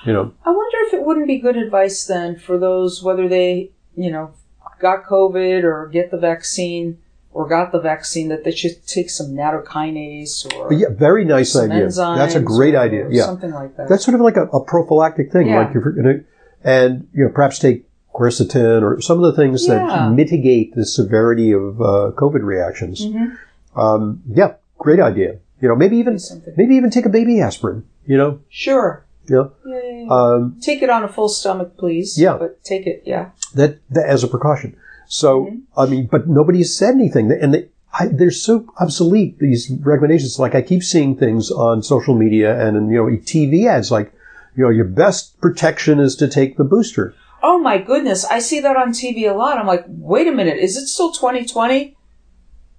You 0.05 0.13
know, 0.13 0.33
I 0.45 0.49
wonder 0.49 0.77
if 0.87 0.93
it 0.93 1.03
wouldn't 1.03 1.27
be 1.27 1.37
good 1.39 1.57
advice 1.57 2.05
then 2.05 2.37
for 2.37 2.57
those 2.57 3.03
whether 3.03 3.27
they, 3.27 3.71
you 3.95 4.11
know, 4.11 4.31
got 4.79 5.05
COVID 5.05 5.63
or 5.63 5.87
get 5.87 6.11
the 6.11 6.17
vaccine 6.17 6.97
or 7.31 7.47
got 7.47 7.71
the 7.71 7.79
vaccine 7.79 8.29
that 8.29 8.43
they 8.43 8.51
should 8.51 8.85
take 8.87 9.09
some 9.09 9.27
nattokinase 9.27 10.51
or 10.55 10.73
yeah, 10.73 10.87
very 10.89 11.23
nice 11.25 11.55
idea. 11.55 11.89
That's 11.89 12.35
a 12.35 12.39
great 12.39 12.73
or 12.75 12.79
idea. 12.79 13.07
Yeah, 13.09 13.25
something 13.25 13.51
like 13.51 13.75
that. 13.77 13.87
That's 13.89 14.03
sort 14.03 14.15
of 14.15 14.21
like 14.21 14.37
a, 14.37 14.43
a 14.47 14.63
prophylactic 14.63 15.31
thing, 15.31 15.47
Yeah. 15.47 15.59
like 15.65 15.73
you're 15.73 15.91
going 15.91 16.03
to, 16.19 16.25
and 16.63 17.07
you 17.13 17.25
know, 17.25 17.31
perhaps 17.31 17.59
take 17.59 17.85
quercetin 18.13 18.81
or 18.81 18.99
some 19.01 19.23
of 19.23 19.35
the 19.35 19.39
things 19.39 19.67
Yeah. 19.67 19.85
that 19.85 20.11
mitigate 20.13 20.73
the 20.73 20.85
severity 20.85 21.51
of 21.51 21.79
uh, 21.79 22.11
COVID 22.15 22.41
reactions. 22.43 23.05
Mhm. 23.05 23.37
Um, 23.75 24.23
yeah, 24.27 24.53
great 24.77 24.99
idea. 24.99 25.39
You 25.61 25.67
know, 25.69 25.75
maybe 25.75 25.97
even 25.97 26.19
maybe 26.55 26.75
even 26.75 26.89
take 26.89 27.05
a 27.05 27.09
baby 27.09 27.41
aspirin. 27.41 27.85
You 28.05 28.17
know, 28.17 28.39
Sure. 28.49 29.05
you 29.27 29.51
Yeah, 29.65 29.71
yeah, 29.73 30.03
yeah. 30.03 30.07
um, 30.09 30.59
take 30.61 30.81
it 30.81 30.89
on 30.89 31.03
a 31.03 31.07
full 31.07 31.29
stomach, 31.29 31.77
please. 31.77 32.17
Yeah. 32.19 32.37
But 32.37 32.63
take 32.63 32.87
it, 32.87 33.03
yeah. 33.05 33.31
that, 33.55 33.79
that 33.89 34.05
as 34.07 34.23
a 34.23 34.27
precaution. 34.27 34.77
So 35.07 35.45
Mm-hmm. 35.45 35.79
I 35.79 35.85
mean, 35.85 36.07
but 36.11 36.27
nobody 36.27 36.59
has 36.59 36.75
said 36.75 36.93
anything, 36.95 37.31
and 37.31 37.53
they, 37.53 37.69
I, 37.99 38.07
they're 38.07 38.31
so 38.31 38.65
obsolete. 38.79 39.39
These 39.39 39.71
recommendations, 39.81 40.37
like 40.39 40.55
I 40.55 40.61
keep 40.61 40.83
seeing 40.83 41.15
things 41.17 41.49
on 41.51 41.81
social 41.81 42.15
media 42.15 42.59
and 42.65 42.77
in, 42.77 42.89
you 42.89 42.97
know 42.97 43.05
TV 43.17 43.67
ads, 43.67 43.91
like 43.91 44.11
you 44.55 44.63
know, 44.63 44.69
your 44.69 44.85
best 44.85 45.39
protection 45.39 45.99
is 45.99 46.15
to 46.17 46.27
take 46.27 46.57
the 46.57 46.63
booster. 46.63 47.13
Oh 47.43 47.59
my 47.59 47.77
goodness, 47.77 48.25
I 48.25 48.39
see 48.39 48.59
that 48.61 48.75
on 48.75 48.89
TV 48.89 49.29
a 49.31 49.35
lot. 49.35 49.57
I'm 49.57 49.67
like, 49.67 49.85
wait 49.87 50.27
a 50.27 50.31
minute, 50.31 50.57
is 50.57 50.75
it 50.75 50.87
still 50.87 51.11
2020? 51.11 51.95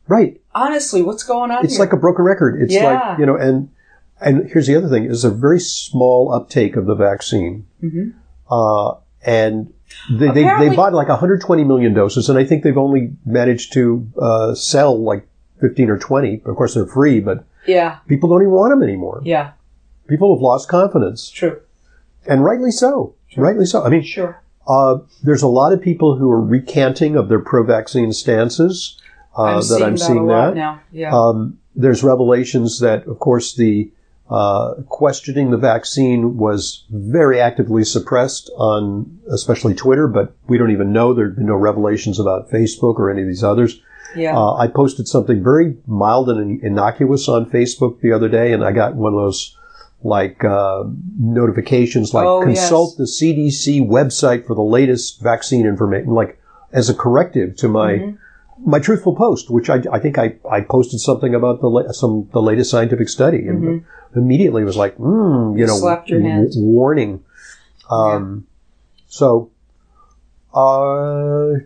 Right. 0.08 0.40
Honestly, 0.62 1.02
what's 1.02 1.22
going 1.22 1.50
on 1.50 1.64
It's 1.64 1.74
here? 1.76 1.84
like 1.84 1.92
a 1.92 1.96
broken 1.96 2.24
record. 2.24 2.60
It's 2.62 2.72
Yeah. 2.74 2.84
like, 3.10 3.18
you 3.18 3.26
know, 3.26 3.36
and, 3.36 3.68
and 4.20 4.48
here's 4.50 4.66
the 4.66 4.76
other 4.76 4.88
thing 4.88 5.04
is 5.04 5.24
a 5.24 5.30
very 5.30 5.60
small 5.60 6.32
uptake 6.32 6.76
of 6.76 6.86
the 6.86 6.94
vaccine. 6.94 7.66
Mhm. 7.82 8.14
Uh, 8.50 8.96
and 9.24 9.72
they, 10.10 10.28
they, 10.28 10.44
they 10.58 10.74
bought 10.76 10.92
like 10.92 11.08
120 11.08 11.64
million 11.64 11.94
doses 11.94 12.28
and 12.28 12.38
I 12.38 12.44
think 12.44 12.62
they've 12.62 12.76
only 12.78 13.12
managed 13.24 13.72
to, 13.74 14.06
uh, 14.20 14.54
sell 14.54 15.00
like 15.02 15.26
15 15.60 15.90
or 15.90 15.98
20. 15.98 16.42
Of 16.44 16.56
course, 16.56 16.74
they're 16.74 16.86
free, 16.86 17.20
but 17.20 17.44
yeah, 17.66 17.98
people 18.06 18.28
don't 18.28 18.42
even 18.42 18.52
want 18.52 18.70
them 18.70 18.82
anymore. 18.82 19.20
yeah, 19.24 19.52
People 20.08 20.34
have 20.34 20.40
lost 20.42 20.68
confidence 20.68 21.28
true, 21.30 21.60
and 22.26 22.42
rightly 22.44 22.70
so. 22.70 23.14
Rightly 23.36 23.66
so. 23.66 23.84
I 23.84 23.90
mean, 23.90 24.02
sure. 24.02 24.40
uh, 24.66 24.98
there's 25.22 25.42
a 25.42 25.48
lot 25.48 25.72
of 25.74 25.82
people 25.82 26.16
who 26.16 26.30
are 26.30 26.40
recanting 26.40 27.14
of 27.16 27.28
their 27.28 27.40
pro-vaccine 27.40 28.12
stances. 28.12 28.98
Uh, 29.38 29.42
I'm 29.42 29.60
that 29.68 29.82
I'm 29.82 29.96
seeing 29.98 30.26
that. 30.26 30.54
now. 30.54 30.80
Yeah, 30.92 31.16
Um, 31.16 31.58
there's 31.76 32.02
revelations 32.02 32.80
that, 32.80 33.06
of 33.06 33.18
course, 33.18 33.54
the 33.54 33.90
Uh, 34.30 34.74
questioning 34.90 35.50
the 35.50 35.56
vaccine 35.56 36.36
was 36.36 36.84
very 36.90 37.40
actively 37.40 37.82
suppressed 37.82 38.50
on 38.58 39.06
especially 39.30 39.72
Twitter, 39.74 40.06
but 40.06 40.34
we 40.48 40.58
don't 40.58 40.70
even 40.70 40.92
know. 40.92 41.14
There'd 41.14 41.34
been 41.34 41.46
no 41.46 41.54
revelations 41.56 42.20
about 42.20 42.50
Facebook 42.50 42.96
or 42.98 43.10
any 43.10 43.22
of 43.22 43.26
these 43.28 43.42
others. 43.42 43.80
Yeah. 44.14 44.36
Uh, 44.36 44.52
I 44.56 44.66
posted 44.66 45.08
something 45.08 45.42
very 45.42 45.78
mild 45.86 46.28
and 46.28 46.62
innocuous 46.62 47.26
on 47.26 47.46
Facebook 47.48 48.00
the 48.02 48.12
other 48.12 48.28
day, 48.28 48.52
and 48.52 48.62
I 48.62 48.72
got 48.72 48.96
one 48.96 49.14
of 49.14 49.18
those 49.18 49.56
like 50.04 50.44
uh, 50.44 50.84
notifications 51.18 52.12
like 52.12 52.26
Oh, 52.26 52.42
consult 52.42 52.96
the 52.98 53.04
CDC 53.06 53.80
website 53.88 54.46
for 54.46 54.54
the 54.54 54.62
latest 54.62 55.22
vaccine 55.22 55.66
information, 55.66 56.10
like 56.12 56.38
as 56.70 56.90
a 56.90 56.94
corrective 56.94 57.56
to 57.56 57.68
my 57.68 57.92
Mm-hmm. 57.94 58.16
My 58.64 58.78
truthful 58.78 59.14
post, 59.14 59.50
which 59.50 59.70
I, 59.70 59.82
I 59.92 59.98
think 59.98 60.18
I, 60.18 60.36
I 60.50 60.60
posted 60.60 61.00
something 61.00 61.34
about 61.34 61.60
the 61.60 61.68
la- 61.68 61.92
some 61.92 62.28
the 62.32 62.40
latest 62.42 62.70
scientific 62.70 63.08
study, 63.08 63.46
and 63.46 63.84
immediately 64.16 64.64
was 64.64 64.76
like, 64.76 64.96
mm, 64.98 65.58
you 65.58 65.66
know, 65.66 65.74
Mm-hmm. 65.74 65.80
Slapped 65.80 66.08
your 66.08 66.20
hand. 66.20 66.48
w- 66.52 66.66
warning. 66.66 67.24
Um, 67.90 68.46
So, 69.06 69.50
uh, 70.54 71.60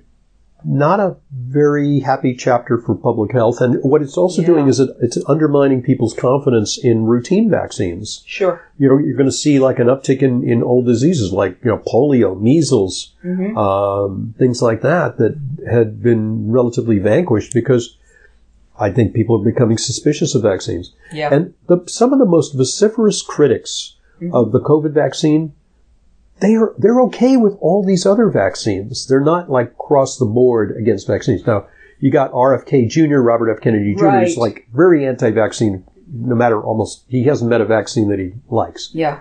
not 0.65 1.01
a 1.01 1.17
very 1.33 2.01
happy 2.01 2.35
chapter 2.35 2.79
for 2.79 2.95
public 2.95 3.33
health. 3.33 3.61
And 3.61 3.79
what 3.83 4.03
it's 4.03 4.17
also 4.17 4.43
Yeah. 4.43 4.47
doing 4.47 4.69
is 4.69 4.81
it, 4.81 4.91
it's 5.01 5.19
undermining 5.29 5.83
people's 5.83 6.15
confidence 6.15 6.79
in 6.79 7.05
routine 7.07 7.51
vaccines. 7.51 8.23
Sure. 8.27 8.61
You 8.79 8.89
know, 8.89 8.99
you're 8.99 9.17
going 9.17 9.29
to 9.29 9.33
see 9.33 9.59
like 9.59 9.79
an 9.79 9.87
uptick 9.89 10.23
in, 10.23 10.43
in 10.49 10.63
old 10.63 10.87
diseases 10.87 11.33
like, 11.33 11.59
you 11.65 11.71
know, 11.71 11.79
polio, 11.79 12.41
measles, 12.41 13.13
Mm-hmm. 13.25 13.57
um, 13.57 14.35
things 14.39 14.61
like 14.63 14.81
that 14.83 15.19
that 15.19 15.39
had 15.71 16.03
been 16.03 16.51
relatively 16.51 16.99
vanquished 16.99 17.55
because 17.55 17.97
I 18.79 18.91
think 18.91 19.15
people 19.15 19.41
are 19.41 19.45
becoming 19.45 19.79
suspicious 19.79 20.35
of 20.35 20.43
vaccines. 20.43 20.93
Yeah. 21.13 21.33
And 21.33 21.55
the, 21.69 21.85
some 21.87 22.13
of 22.13 22.19
the 22.19 22.25
most 22.27 22.55
vociferous 22.55 23.23
critics 23.23 23.97
of 24.33 24.53
the 24.53 24.61
COVID 24.61 24.93
vaccine, 24.93 25.53
they 26.43 26.55
are 26.57 26.75
they're 26.77 27.01
okay 27.03 27.37
with 27.39 27.57
all 27.61 27.83
these 27.85 28.05
other 28.05 28.29
vaccines. 28.29 29.07
They're 29.07 29.21
not 29.21 29.49
like 29.51 29.79
cross 29.79 30.19
the 30.19 30.27
board 30.27 30.77
against 30.77 31.07
vaccines. 31.07 31.47
Now 31.47 31.67
you 32.01 32.11
got 32.11 32.33
RFK 32.33 32.89
Jr., 32.91 33.19
Robert 33.19 33.51
F. 33.51 33.61
Kennedy 33.63 33.95
Jr. 33.95 34.05
Right. 34.05 34.27
is 34.29 34.37
like 34.37 34.67
very 34.75 35.07
anti-vaccine. 35.07 35.85
No 36.15 36.35
matter 36.35 36.61
almost, 36.61 37.05
he 37.09 37.25
hasn't 37.25 37.49
met 37.49 37.61
a 37.63 37.65
vaccine 37.65 38.09
that 38.11 38.19
he 38.19 38.33
likes. 38.51 38.91
yeah. 38.93 39.21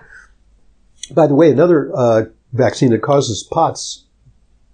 By 1.13 1.28
the 1.28 1.36
way, 1.36 1.50
another 1.51 1.92
uh, 1.96 2.24
vaccine 2.54 2.90
that 2.92 3.01
causes 3.01 3.44
POTS 3.44 4.06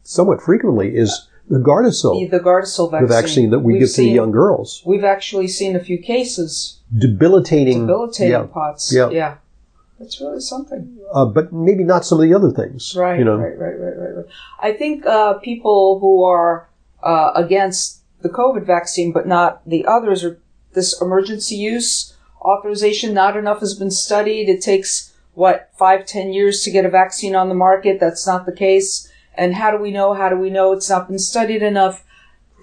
somewhat 0.04 0.42
frequently 0.42 0.96
is 0.96 1.28
the 1.50 1.60
Gardasil, 1.60 2.30
The 2.30 2.40
Gardasil 2.40 2.92
vaccine. 2.92 3.08
the 3.08 3.14
vaccine 3.14 3.50
that 3.52 3.60
we 3.60 3.74
We've 3.74 3.82
give 3.82 3.90
to 3.90 3.94
seen- 3.94 4.16
young 4.16 4.32
girls. 4.32 4.82
We've 4.86 5.04
actually 5.04 5.48
seen 5.48 5.76
a 5.76 5.80
few 5.80 5.98
cases 5.98 6.82
Debilitating, 6.98 7.82
debilitating 7.88 8.32
yeah, 8.32 8.44
pots. 8.52 8.94
Yeah. 8.94 9.10
Yeah. 9.10 9.36
That's 10.00 10.22
really 10.22 10.40
something. 10.42 10.98
uh, 11.14 11.26
but 11.26 11.52
maybe 11.52 11.84
not 11.84 12.06
some 12.06 12.20
of 12.20 12.24
the 12.24 12.34
other 12.34 12.52
things. 12.52 12.96
Right, 12.96 13.18
you 13.18 13.26
know, 13.26 13.38
right, 13.38 13.58
right, 13.58 13.80
right, 13.80 13.98
right, 13.98 14.16
right. 14.18 14.26
I 14.62 14.72
think 14.74 15.06
uh, 15.06 15.34
people 15.40 16.00
who 16.00 16.24
are 16.24 16.70
uh, 17.04 17.32
against 17.36 18.02
the 18.22 18.30
COVID 18.30 18.66
vaccine, 18.66 19.12
but 19.12 19.28
not 19.28 19.68
the 19.68 19.86
others, 19.86 20.24
or 20.24 20.40
this 20.74 21.00
emergency 21.02 21.56
use 21.56 22.16
authorization. 22.42 23.14
Not 23.14 23.36
enough 23.38 23.60
has 23.62 23.74
been 23.74 23.92
studied. 23.92 24.50
It 24.50 24.62
takes 24.62 25.14
what 25.34 25.70
five, 25.78 26.06
ten 26.06 26.32
years 26.34 26.62
to 26.64 26.72
get 26.72 26.86
a 26.86 26.90
vaccine 26.90 27.36
on 27.36 27.50
the 27.50 27.56
market. 27.56 28.00
That's 28.00 28.26
not 28.28 28.46
the 28.46 28.52
case. 28.52 29.12
And 29.36 29.56
how 29.56 29.72
do 29.72 29.78
we 29.78 29.92
know? 29.92 30.14
How 30.14 30.30
do 30.30 30.38
we 30.38 30.50
know 30.50 30.72
it's 30.74 30.90
not 30.90 31.08
been 31.08 31.20
studied 31.20 31.62
enough? 31.64 32.04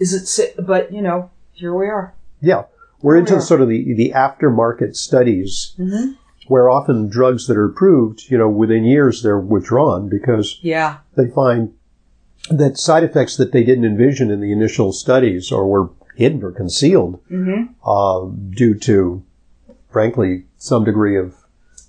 Is 0.00 0.38
it? 0.38 0.54
But 0.64 0.92
you 0.92 1.02
know, 1.02 1.30
here 1.52 1.74
we 1.74 1.86
are. 1.86 2.14
Yeah, 2.40 2.64
we're 3.00 3.16
into 3.18 3.34
Yeah. 3.34 3.40
sort 3.40 3.60
of 3.60 3.68
the 3.68 3.94
the 3.94 4.12
aftermarket 4.14 4.96
studies 4.96 5.72
hmm 5.76 6.12
where 6.48 6.68
often 6.68 7.08
drugs 7.08 7.46
that 7.46 7.56
are 7.56 7.64
approved, 7.64 8.30
you 8.30 8.38
know, 8.38 8.48
within 8.48 8.84
years 8.84 9.22
they're 9.22 9.38
withdrawn 9.40 10.08
because 10.08 10.58
Yeah, 10.62 10.98
they 11.16 11.28
find 11.28 11.72
that 12.50 12.76
side 12.76 13.04
effects 13.04 13.36
that 13.38 13.52
they 13.52 13.64
didn't 13.64 13.84
envision 13.86 14.30
in 14.30 14.40
the 14.40 14.52
initial 14.52 14.92
studies 14.92 15.50
or 15.50 15.66
were 15.66 15.90
hidden 16.16 16.42
or 16.44 16.52
concealed 16.52 17.18
hmm 17.28 17.64
uh, 17.86 18.26
due 18.50 18.74
to, 18.80 19.22
frankly, 19.90 20.44
some 20.58 20.84
degree 20.84 21.16
of 21.18 21.34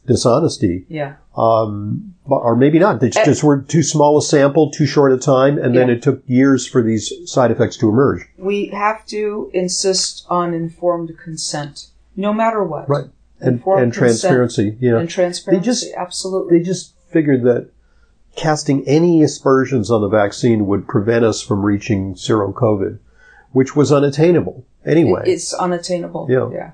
dishonesty. 0.08 0.86
yeah, 0.88 1.13
Um, 1.36 2.13
or 2.26 2.56
maybe 2.56 2.80
not. 2.80 3.02
They 3.02 3.08
Eh. 3.08 3.26
just 3.26 3.44
were 3.44 3.58
too 3.62 3.84
small 3.84 4.18
a 4.18 4.22
sample, 4.22 4.70
too 4.72 4.86
short 4.86 5.12
a 5.12 5.18
time, 5.18 5.58
and 5.58 5.76
then 5.76 5.88
Yeah. 5.89 5.96
it 5.96 6.02
took 6.04 6.22
years 6.28 6.65
for 6.68 6.82
these 6.82 7.12
side 7.26 7.52
effects 7.52 7.76
to 7.78 7.89
emerge. 7.89 8.22
we 8.38 8.68
have 8.68 9.06
to 9.08 9.50
insist 9.54 10.26
on 10.30 10.54
informed 10.54 11.12
consent, 11.22 11.88
no 12.15 12.32
matter 12.34 12.63
what. 12.63 12.88
Right. 12.88 13.06
And, 13.41 13.56
Informed 13.56 13.84
and 13.84 13.93
transparency. 13.93 14.78
Yeah. 14.80 14.98
and 14.98 15.10
transparency. 15.10 15.65
just- 15.65 15.93
absolutely. 15.95 16.58
they 16.60 16.63
just 16.63 16.93
figured 17.10 17.43
that 17.43 17.69
casting 18.36 18.88
any 18.88 19.21
aspersions 19.24 19.91
on 19.91 20.02
the 20.02 20.08
vaccine 20.10 20.65
would 20.67 20.88
prevent 20.88 21.24
us 21.26 21.41
from 21.41 21.63
reaching 21.65 22.15
zero 22.15 22.52
COVID, 22.54 23.00
which 23.52 23.76
was 23.76 23.91
unattainable 23.91 24.65
anyway. 24.86 25.21
It- 25.26 25.32
It's 25.32 25.54
unattainable. 25.54 26.28
Yeah. 26.30 26.71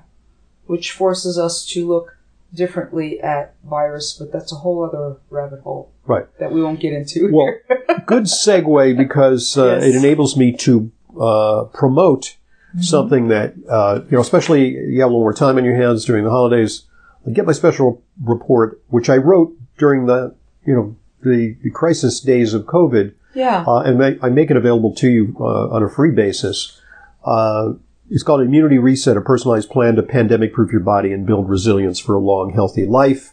Which 0.66 0.92
forces 0.92 1.38
us 1.38 1.66
to 1.72 1.86
look 1.86 2.16
differently 2.54 3.20
at 3.20 3.54
virus, 3.64 4.14
but 4.18 4.30
that's 4.32 4.52
a 4.52 4.56
whole 4.56 4.84
other 4.84 5.16
rabbit 5.30 5.60
hole 5.60 5.90
right. 6.06 6.26
that 6.38 6.52
we 6.52 6.62
won't 6.62 6.80
get 6.80 6.92
into. 6.92 7.30
Well, 7.32 7.52
good 8.06 8.24
segue 8.24 8.96
because 8.96 9.56
uh, 9.56 9.76
Yes. 9.80 9.84
it 9.84 9.94
enables 9.96 10.36
me 10.36 10.52
to 10.58 10.90
uh, 11.20 11.64
promote 11.72 12.36
Mm-hmm. 12.72 12.80
something 12.82 13.28
that, 13.28 13.52
uh, 13.68 14.00
you 14.08 14.12
know, 14.16 14.20
especially 14.22 14.70
you 14.70 15.00
have 15.02 15.10
a 15.10 15.12
little 15.12 15.20
more 15.20 15.34
time 15.34 15.58
on 15.58 15.64
your 15.64 15.76
hands 15.76 16.06
during 16.06 16.24
the 16.24 16.30
holidays. 16.30 16.84
I 17.26 17.30
Get 17.30 17.44
my 17.44 17.52
special 17.52 18.02
report, 18.24 18.80
which 18.88 19.10
I 19.10 19.18
wrote 19.18 19.54
during 19.76 20.06
the, 20.06 20.34
you 20.64 20.74
know, 20.74 20.96
the, 21.22 21.54
the 21.62 21.70
crisis 21.70 22.18
days 22.20 22.54
of 22.54 22.62
COVID. 22.64 23.12
yeah. 23.34 23.62
uh, 23.66 23.80
and 23.80 24.18
I 24.22 24.30
make 24.30 24.50
it 24.50 24.56
available 24.56 24.94
to 24.94 25.08
you 25.10 25.36
uh, 25.38 25.68
on 25.68 25.82
a 25.82 25.88
free 25.90 26.12
basis. 26.12 26.80
Uh, 27.24 27.74
it's 28.10 28.22
called 28.22 28.40
Immunity 28.40 28.78
Reset, 28.78 29.16
a 29.16 29.20
personalized 29.20 29.68
plan 29.70 29.94
to 29.96 30.02
pandemic 30.02 30.52
proof 30.54 30.72
your 30.72 30.80
body 30.80 31.12
and 31.12 31.26
build 31.26 31.48
resilience 31.48 31.98
for 31.98 32.14
a 32.14 32.18
long, 32.20 32.52
healthy 32.54 32.86
life. 32.86 33.32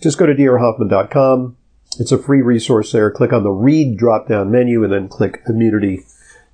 Just 0.00 0.18
go 0.18 0.26
to 0.26 0.34
drhoffman.com. 0.34 1.56
It's 1.98 2.12
a 2.12 2.18
free 2.18 2.42
resource 2.42 2.92
there. 2.92 3.10
Click 3.10 3.32
on 3.32 3.42
the 3.42 3.50
read 3.50 3.96
drop 3.96 4.28
down 4.28 4.50
menu 4.52 4.84
and 4.84 4.92
then 4.92 5.08
click 5.08 5.42
Immunity 5.48 6.04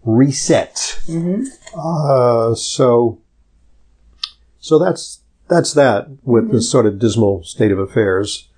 Reset. 0.05 1.01
hmm 1.07 1.45
Uh, 1.77 2.55
so, 2.55 3.21
so 4.59 4.79
that's 4.79 5.21
that's 5.49 5.75
that 5.75 6.09
with 6.23 6.51
this 6.51 6.71
sort 6.71 6.87
of 6.87 6.99
dismal 6.99 7.43
state 7.45 7.73
of 7.73 7.79
affairs. 7.79 8.49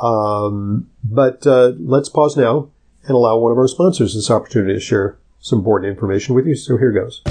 Um, 0.00 0.90
but 1.04 1.46
uh, 1.46 1.72
let's 1.78 2.08
pause 2.08 2.36
now 2.36 2.70
and 3.04 3.12
allow 3.12 3.38
one 3.38 3.52
of 3.52 3.58
our 3.58 3.68
sponsors 3.68 4.14
this 4.14 4.30
opportunity 4.30 4.74
to 4.74 4.80
share 4.80 5.18
some 5.40 5.60
important 5.60 5.90
information 5.90 6.34
with 6.34 6.46
you. 6.46 6.54
So 6.54 6.76
here 6.76 6.92
goes. 6.92 7.22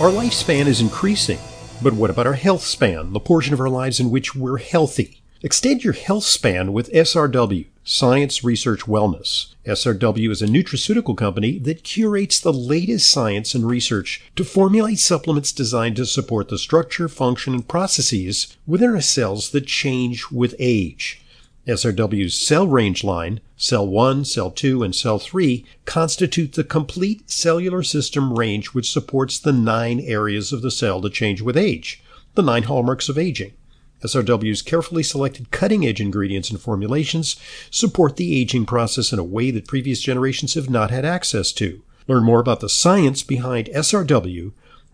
Our 0.00 0.10
lifespan 0.10 0.66
is 0.66 0.80
increasing, 0.80 1.38
but 1.82 1.92
what 1.92 2.10
about 2.10 2.26
our 2.26 2.32
health 2.32 2.62
span, 2.62 3.12
the 3.12 3.20
portion 3.20 3.54
of 3.54 3.60
our 3.60 3.68
lives 3.68 4.00
in 4.00 4.10
which 4.10 4.34
we're 4.34 4.58
healthy? 4.58 5.22
Extend 5.42 5.84
your 5.84 5.92
health 5.92 6.24
span 6.24 6.72
with 6.72 6.92
SRW, 6.92 7.66
Science 7.84 8.44
Research 8.44 8.82
Wellness. 8.82 9.54
SRW 9.66 10.30
is 10.30 10.40
a 10.40 10.46
nutraceutical 10.46 11.16
company 11.16 11.58
that 11.58 11.82
curates 11.82 12.38
the 12.38 12.52
latest 12.52 13.10
science 13.10 13.56
and 13.56 13.66
research 13.66 14.22
to 14.36 14.44
formulate 14.44 15.00
supplements 15.00 15.50
designed 15.50 15.96
to 15.96 16.06
support 16.06 16.48
the 16.48 16.58
structure, 16.58 17.08
function, 17.08 17.54
and 17.54 17.66
processes 17.66 18.56
within 18.68 18.90
our 18.90 19.00
cells 19.00 19.50
that 19.50 19.66
change 19.66 20.30
with 20.30 20.54
age. 20.60 21.22
SRW's 21.66 22.34
cell 22.34 22.68
range 22.68 23.02
line, 23.02 23.40
cell 23.56 23.86
1, 23.88 24.26
cell 24.26 24.52
2, 24.52 24.84
and 24.84 24.94
cell 24.94 25.18
3, 25.18 25.64
constitute 25.84 26.52
the 26.52 26.62
complete 26.62 27.28
cellular 27.28 27.82
system 27.82 28.38
range 28.38 28.68
which 28.68 28.92
supports 28.92 29.40
the 29.40 29.52
nine 29.52 29.98
areas 29.98 30.52
of 30.52 30.62
the 30.62 30.70
cell 30.70 31.00
that 31.00 31.14
change 31.14 31.40
with 31.40 31.56
age, 31.56 32.00
the 32.36 32.42
nine 32.42 32.62
hallmarks 32.62 33.08
of 33.08 33.18
aging. 33.18 33.54
SRW's 34.02 34.62
carefully 34.62 35.02
selected 35.02 35.50
cutting 35.50 35.86
edge 35.86 36.00
ingredients 36.00 36.50
and 36.50 36.60
formulations 36.60 37.36
support 37.70 38.16
the 38.16 38.38
aging 38.40 38.66
process 38.66 39.12
in 39.12 39.18
a 39.18 39.24
way 39.24 39.50
that 39.50 39.68
previous 39.68 40.00
generations 40.00 40.54
have 40.54 40.68
not 40.68 40.90
had 40.90 41.04
access 41.04 41.52
to. 41.52 41.82
Learn 42.08 42.24
more 42.24 42.40
about 42.40 42.60
the 42.60 42.68
science 42.68 43.22
behind 43.22 43.68
SRW, 43.68 44.52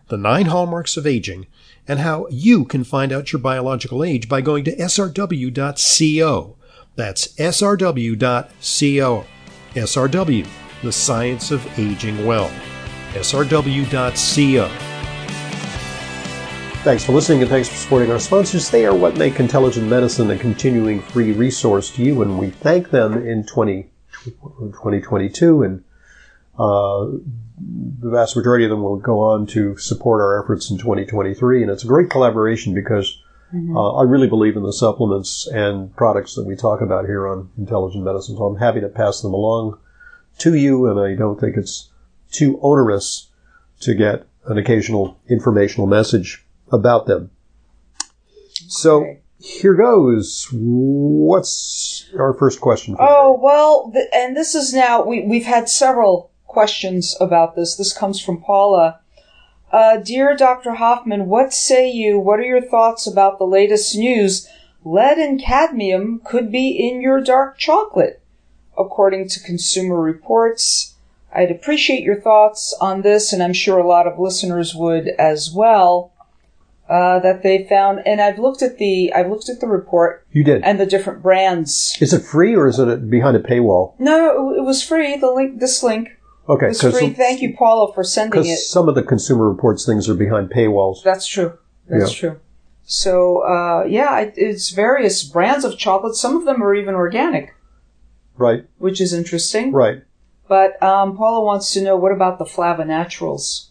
the 0.09 0.17
nine 0.17 0.47
hallmarks 0.47 0.97
of 0.97 1.07
aging, 1.07 1.47
and 1.87 1.99
how 1.99 2.27
you 2.29 2.65
can 2.65 2.83
find 2.83 3.11
out 3.11 3.31
your 3.33 3.39
biological 3.39 4.03
age 4.03 4.29
by 4.29 4.41
going 4.41 4.63
to 4.63 4.75
srw.co. 4.75 6.55
That's 6.95 7.27
srw.co. 7.35 9.25
SRW, 9.75 10.47
the 10.83 10.91
science 10.91 11.51
of 11.51 11.79
aging 11.79 12.25
well. 12.25 12.51
srw.co. 13.13 14.98
Thanks 16.81 17.03
for 17.03 17.11
listening 17.11 17.41
and 17.41 17.49
thanks 17.49 17.67
for 17.67 17.75
supporting 17.75 18.09
our 18.09 18.19
sponsors. 18.19 18.69
They 18.69 18.85
are 18.85 18.95
what 18.95 19.17
make 19.17 19.39
intelligent 19.39 19.87
medicine 19.89 20.31
a 20.31 20.37
continuing 20.37 21.01
free 21.01 21.33
resource 21.33 21.91
to 21.91 22.01
you, 22.01 22.21
and 22.21 22.39
we 22.39 22.51
thank 22.51 22.89
them 22.89 23.27
in 23.27 23.45
20, 23.45 23.89
2022. 24.23 25.63
And 25.63 25.83
uh, 26.57 27.05
the 27.99 28.09
vast 28.09 28.37
majority 28.37 28.63
of 28.63 28.71
them 28.71 28.81
will 28.81 28.95
go 28.95 29.19
on 29.19 29.45
to 29.47 29.77
support 29.77 30.21
our 30.21 30.41
efforts 30.41 30.71
in 30.71 30.77
2023. 30.77 31.63
And 31.63 31.69
it's 31.69 31.83
a 31.83 31.87
great 31.87 32.09
collaboration 32.09 32.73
because 32.73 33.21
Uh, 33.51 33.93
I 33.95 34.03
really 34.03 34.27
believe 34.27 34.55
in 34.55 34.61
the 34.63 34.71
supplements 34.71 35.47
and 35.47 35.95
products 35.95 36.35
that 36.35 36.45
we 36.45 36.55
talk 36.55 36.81
about 36.81 37.05
here 37.05 37.27
on 37.27 37.49
Intelligent 37.57 38.03
Medicine, 38.03 38.37
so 38.37 38.45
I'm 38.45 38.57
happy 38.57 38.79
to 38.79 38.89
pass 38.89 39.21
them 39.21 39.33
along 39.33 39.79
to 40.37 40.53
you, 40.53 40.85
and 40.85 40.99
I 40.99 41.15
don't 41.15 41.39
think 41.39 41.57
it's 41.57 41.89
too 42.31 42.59
onerous 42.61 43.29
to 43.79 43.95
get 43.95 44.27
an 44.45 44.59
occasional 44.59 45.17
informational 45.27 45.87
message 45.87 46.45
about 46.71 47.05
them. 47.07 47.31
So 48.67 49.01
Okay. 49.01 49.19
here 49.39 49.73
goes. 49.73 50.47
What's 50.51 52.09
our 52.17 52.33
first 52.33 52.61
question? 52.61 52.95
For 52.95 53.01
Oh, 53.07 53.39
well, 53.41 53.91
th- 53.91 54.07
and 54.13 54.35
this 54.35 54.55
is 54.55 54.73
now, 54.73 55.03
we, 55.03 55.21
we've 55.23 55.45
had 55.45 55.69
several 55.69 56.29
questions 56.47 57.15
about 57.21 57.55
this. 57.55 57.75
This 57.75 57.93
comes 57.93 58.19
from 58.21 58.41
Paula. 58.41 58.99
Uh, 59.71 59.97
Dear 59.97 60.35
Dr. 60.35 60.73
Hoffman, 60.75 61.27
what 61.27 61.53
say 61.53 61.89
you? 61.91 62.19
What 62.19 62.39
are 62.39 62.43
your 62.43 62.61
thoughts 62.61 63.05
about 63.05 63.37
the 63.37 63.45
latest 63.45 63.95
news? 63.95 64.47
Lead 64.83 65.17
and 65.19 65.39
cadmium 65.39 66.21
could 66.23 66.51
be 66.51 66.69
in 66.69 67.01
your 67.01 67.21
dark 67.21 67.57
chocolate, 67.57 68.21
according 68.77 69.27
to 69.29 69.39
Consumer 69.43 70.01
Reports. 70.01 70.95
I'd 71.31 71.51
appreciate 71.51 72.01
your 72.01 72.19
thoughts 72.19 72.73
on 72.81 73.01
this, 73.03 73.31
and 73.31 73.43
I'm 73.43 73.53
sure 73.53 73.77
a 73.77 73.87
lot 73.87 74.07
of 74.07 74.17
listeners 74.17 74.73
would 74.73 75.09
as 75.19 75.51
well. 75.53 76.11
Uh, 76.89 77.19
that 77.19 77.43
they 77.43 77.67
found, 77.69 77.99
and 78.07 78.19
I've 78.19 78.39
looked 78.39 78.63
at 78.63 78.79
the 78.79 79.13
I've 79.13 79.29
looked 79.29 79.47
at 79.47 79.59
the 79.61 79.67
report 79.67 80.25
you 80.31 80.43
did. 80.43 80.63
and 80.63 80.79
the 80.79 80.87
different 80.87 81.21
brands 81.21 81.95
Is 82.01 82.13
it 82.13 82.23
free 82.23 82.55
or 82.55 82.67
is 82.67 82.79
it 82.79 83.11
behind 83.11 83.37
a 83.37 83.39
paywall? 83.39 83.93
no, 83.99 84.55
it 84.55 84.63
was 84.63 84.81
free. 84.81 85.15
The 85.15 85.29
link, 85.29 85.59
this 85.59 85.83
link 85.83 86.09
Okay, 86.49 86.69
was 86.69 86.81
free. 86.81 87.11
Thank 87.11 87.41
you, 87.43 87.55
Paula, 87.55 87.93
for 87.93 88.03
sending 88.03 88.39
it. 88.39 88.43
because 88.43 88.67
some 88.67 88.89
of 88.89 88.95
the 88.95 89.03
Consumer 89.03 89.47
Reports 89.47 89.85
things 89.85 90.09
are 90.09 90.15
behind 90.15 90.49
paywalls. 90.49 91.03
That's 91.03 91.27
true. 91.27 91.59
That's 91.87 92.11
true. 92.11 92.39
So, 92.85 93.43
uh, 93.45 93.83
yeah, 93.87 94.19
it, 94.21 94.33
it's 94.35 94.71
various 94.71 95.21
brands 95.23 95.63
of 95.63 95.77
chocolate. 95.77 96.15
Some 96.15 96.35
of 96.37 96.45
them 96.45 96.63
are 96.63 96.73
even 96.73 96.95
organic, 96.95 97.53
Right, 98.35 98.65
which 98.79 98.99
is 98.99 99.13
interesting. 99.13 99.71
right. 99.73 100.01
But 100.47 100.81
um, 100.81 101.15
Paula 101.15 101.45
wants 101.45 101.71
to 101.73 101.83
know 101.83 101.95
what 101.95 102.11
about 102.11 102.39
the 102.39 102.45
Flava 102.47 102.83
Naturals 102.83 103.69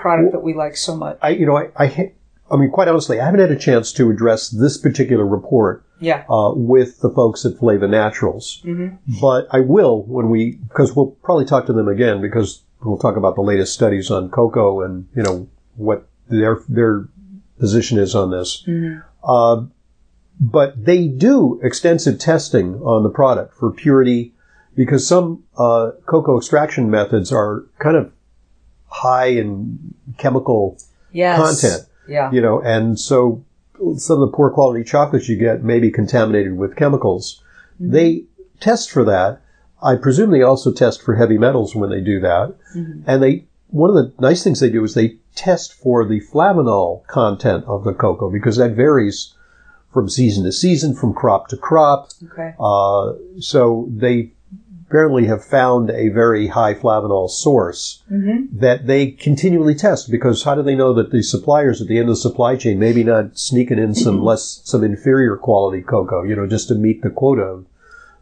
product 0.00 0.32
that 0.32 0.40
we 0.42 0.54
like 0.54 0.76
so 0.76 0.96
much? 0.96 1.18
I, 1.22 1.28
you 1.30 1.46
know, 1.46 1.56
I, 1.56 1.68
I, 1.76 1.86
ha- 1.86 2.12
I 2.50 2.56
mean, 2.56 2.70
quite 2.70 2.88
honestly, 2.88 3.20
I 3.20 3.24
haven't 3.24 3.40
had 3.40 3.50
a 3.50 3.56
chance 3.58 3.92
to 3.92 4.10
address 4.10 4.48
this 4.48 4.78
particular 4.78 5.26
report 5.26 5.84
Yeah. 6.00 6.24
uh, 6.30 6.52
with 6.54 7.00
the 7.00 7.10
folks 7.10 7.44
at 7.44 7.58
Flava 7.58 7.88
Naturals, 7.88 8.60
hmm 8.62 8.88
but 9.20 9.46
I 9.50 9.60
will 9.60 10.02
when 10.04 10.30
we, 10.30 10.52
because 10.68 10.94
we'll 10.94 11.12
probably 11.22 11.44
talk 11.44 11.66
to 11.66 11.72
them 11.72 11.88
again 11.88 12.20
because 12.20 12.62
we'll 12.84 12.98
talk 12.98 13.16
about 13.16 13.34
the 13.34 13.42
latest 13.42 13.74
studies 13.74 14.10
on 14.10 14.30
cocoa 14.30 14.82
and 14.82 15.06
you 15.14 15.22
know 15.22 15.48
what 15.76 16.08
their 16.28 16.60
their 16.68 17.08
position 17.58 17.98
is 17.98 18.14
on 18.14 18.30
this. 18.30 18.62
hmm 18.64 18.98
Uh, 19.24 19.64
but 20.40 20.84
they 20.84 21.08
do 21.08 21.58
extensive 21.64 22.18
testing 22.18 22.76
on 22.82 23.02
the 23.02 23.10
product 23.10 23.54
for 23.54 23.72
purity 23.72 24.32
because 24.76 25.04
some 25.06 25.42
uh, 25.56 25.90
cocoa 26.06 26.38
extraction 26.38 26.88
methods 26.88 27.32
are 27.32 27.64
kind 27.80 27.96
of 27.96 28.12
high 28.86 29.26
in 29.26 29.78
chemical 30.16 30.78
Yes. 31.10 31.36
content, 31.38 31.87
Yeah. 32.08 32.30
you 32.32 32.40
know, 32.40 32.60
and 32.60 32.98
so 32.98 33.44
some 33.96 34.20
of 34.20 34.30
the 34.30 34.36
poor 34.36 34.50
quality 34.50 34.82
chocolates 34.84 35.28
you 35.28 35.36
get 35.36 35.62
may 35.62 35.78
be 35.78 35.90
contaminated 35.90 36.56
with 36.56 36.76
chemicals. 36.76 37.42
Mm-hmm. 37.80 37.92
They 37.92 38.24
test 38.60 38.90
for 38.90 39.04
that. 39.04 39.40
I 39.82 39.94
presume 39.94 40.30
they 40.30 40.42
also 40.42 40.72
test 40.72 41.02
for 41.02 41.14
heavy 41.14 41.38
metals 41.38 41.74
when 41.76 41.90
they 41.90 42.00
do 42.00 42.18
that. 42.20 42.54
Mhm. 42.74 43.04
And 43.06 43.22
they, 43.22 43.44
one 43.68 43.90
of 43.90 43.96
the 43.96 44.12
nice 44.20 44.42
things 44.42 44.58
they 44.58 44.70
do 44.70 44.82
is 44.82 44.94
they 44.94 45.18
test 45.36 45.72
for 45.72 46.04
the 46.04 46.20
flavanol 46.20 47.06
content 47.06 47.64
of 47.66 47.84
the 47.84 47.92
cocoa 47.94 48.30
because 48.30 48.56
that 48.56 48.72
varies 48.72 49.34
from 49.92 50.08
season 50.08 50.44
to 50.44 50.52
season, 50.52 50.94
from 50.94 51.14
crop 51.14 51.48
to 51.48 51.56
crop. 51.56 52.10
Okay. 52.32 52.54
Uh, 52.58 53.12
so 53.38 53.88
they 53.94 54.32
apparently 54.88 55.26
have 55.26 55.44
found 55.44 55.90
a 55.90 56.08
very 56.08 56.48
high 56.48 56.72
flavanol 56.72 57.28
source 57.28 58.02
hmm 58.08 58.46
that 58.50 58.86
they 58.86 59.10
continually 59.10 59.74
test 59.74 60.10
because 60.10 60.42
how 60.44 60.54
do 60.54 60.62
they 60.62 60.74
know 60.74 60.94
that 60.94 61.10
the 61.10 61.22
suppliers 61.22 61.80
at 61.80 61.86
the 61.86 61.98
end 61.98 62.08
of 62.08 62.14
the 62.14 62.16
supply 62.16 62.56
chain 62.56 62.78
maybe 62.78 63.04
not 63.04 63.38
sneaking 63.38 63.78
in 63.78 63.94
some 63.94 64.22
less, 64.28 64.60
some 64.64 64.82
inferior 64.82 65.36
quality 65.36 65.82
cocoa, 65.82 66.22
you 66.22 66.34
know, 66.34 66.46
just 66.46 66.68
to 66.68 66.74
meet 66.74 67.02
the 67.02 67.10
quota 67.10 67.42
of, 67.42 67.66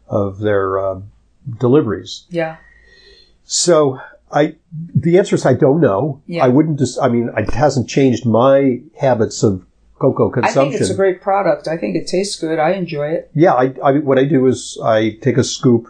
of 0.07 0.39
their 0.39 0.77
uh, 0.77 0.99
deliveries. 1.59 2.25
Yeah. 2.29 2.57
So 3.45 3.99
I, 4.31 4.55
the 4.93 5.17
answer 5.17 5.35
is 5.35 5.45
I 5.45 5.53
don't 5.53 5.79
know. 5.79 6.21
Yeah. 6.27 6.45
I 6.45 6.49
wouldn't 6.49 6.79
just, 6.79 6.99
I 6.99 7.07
mean, 7.07 7.29
it 7.35 7.53
hasn't 7.53 7.89
changed 7.89 8.25
my 8.25 8.81
habits 8.99 9.43
of 9.43 9.65
cocoa 9.99 10.29
consumption. 10.29 10.61
I 10.61 10.69
think 10.69 10.81
it's 10.81 10.89
a 10.89 10.95
great 10.95 11.21
product. 11.21 11.67
I 11.67 11.77
think 11.77 11.95
it 11.95 12.07
tastes 12.07 12.37
good. 12.39 12.59
I 12.59 12.71
enjoy 12.71 13.07
it. 13.07 13.31
Yeah, 13.33 13.53
I, 13.53 13.73
I 13.83 13.91
what 13.99 14.19
I 14.19 14.25
do 14.25 14.45
is 14.47 14.77
I 14.83 15.17
take 15.21 15.37
a 15.37 15.43
scoop 15.43 15.87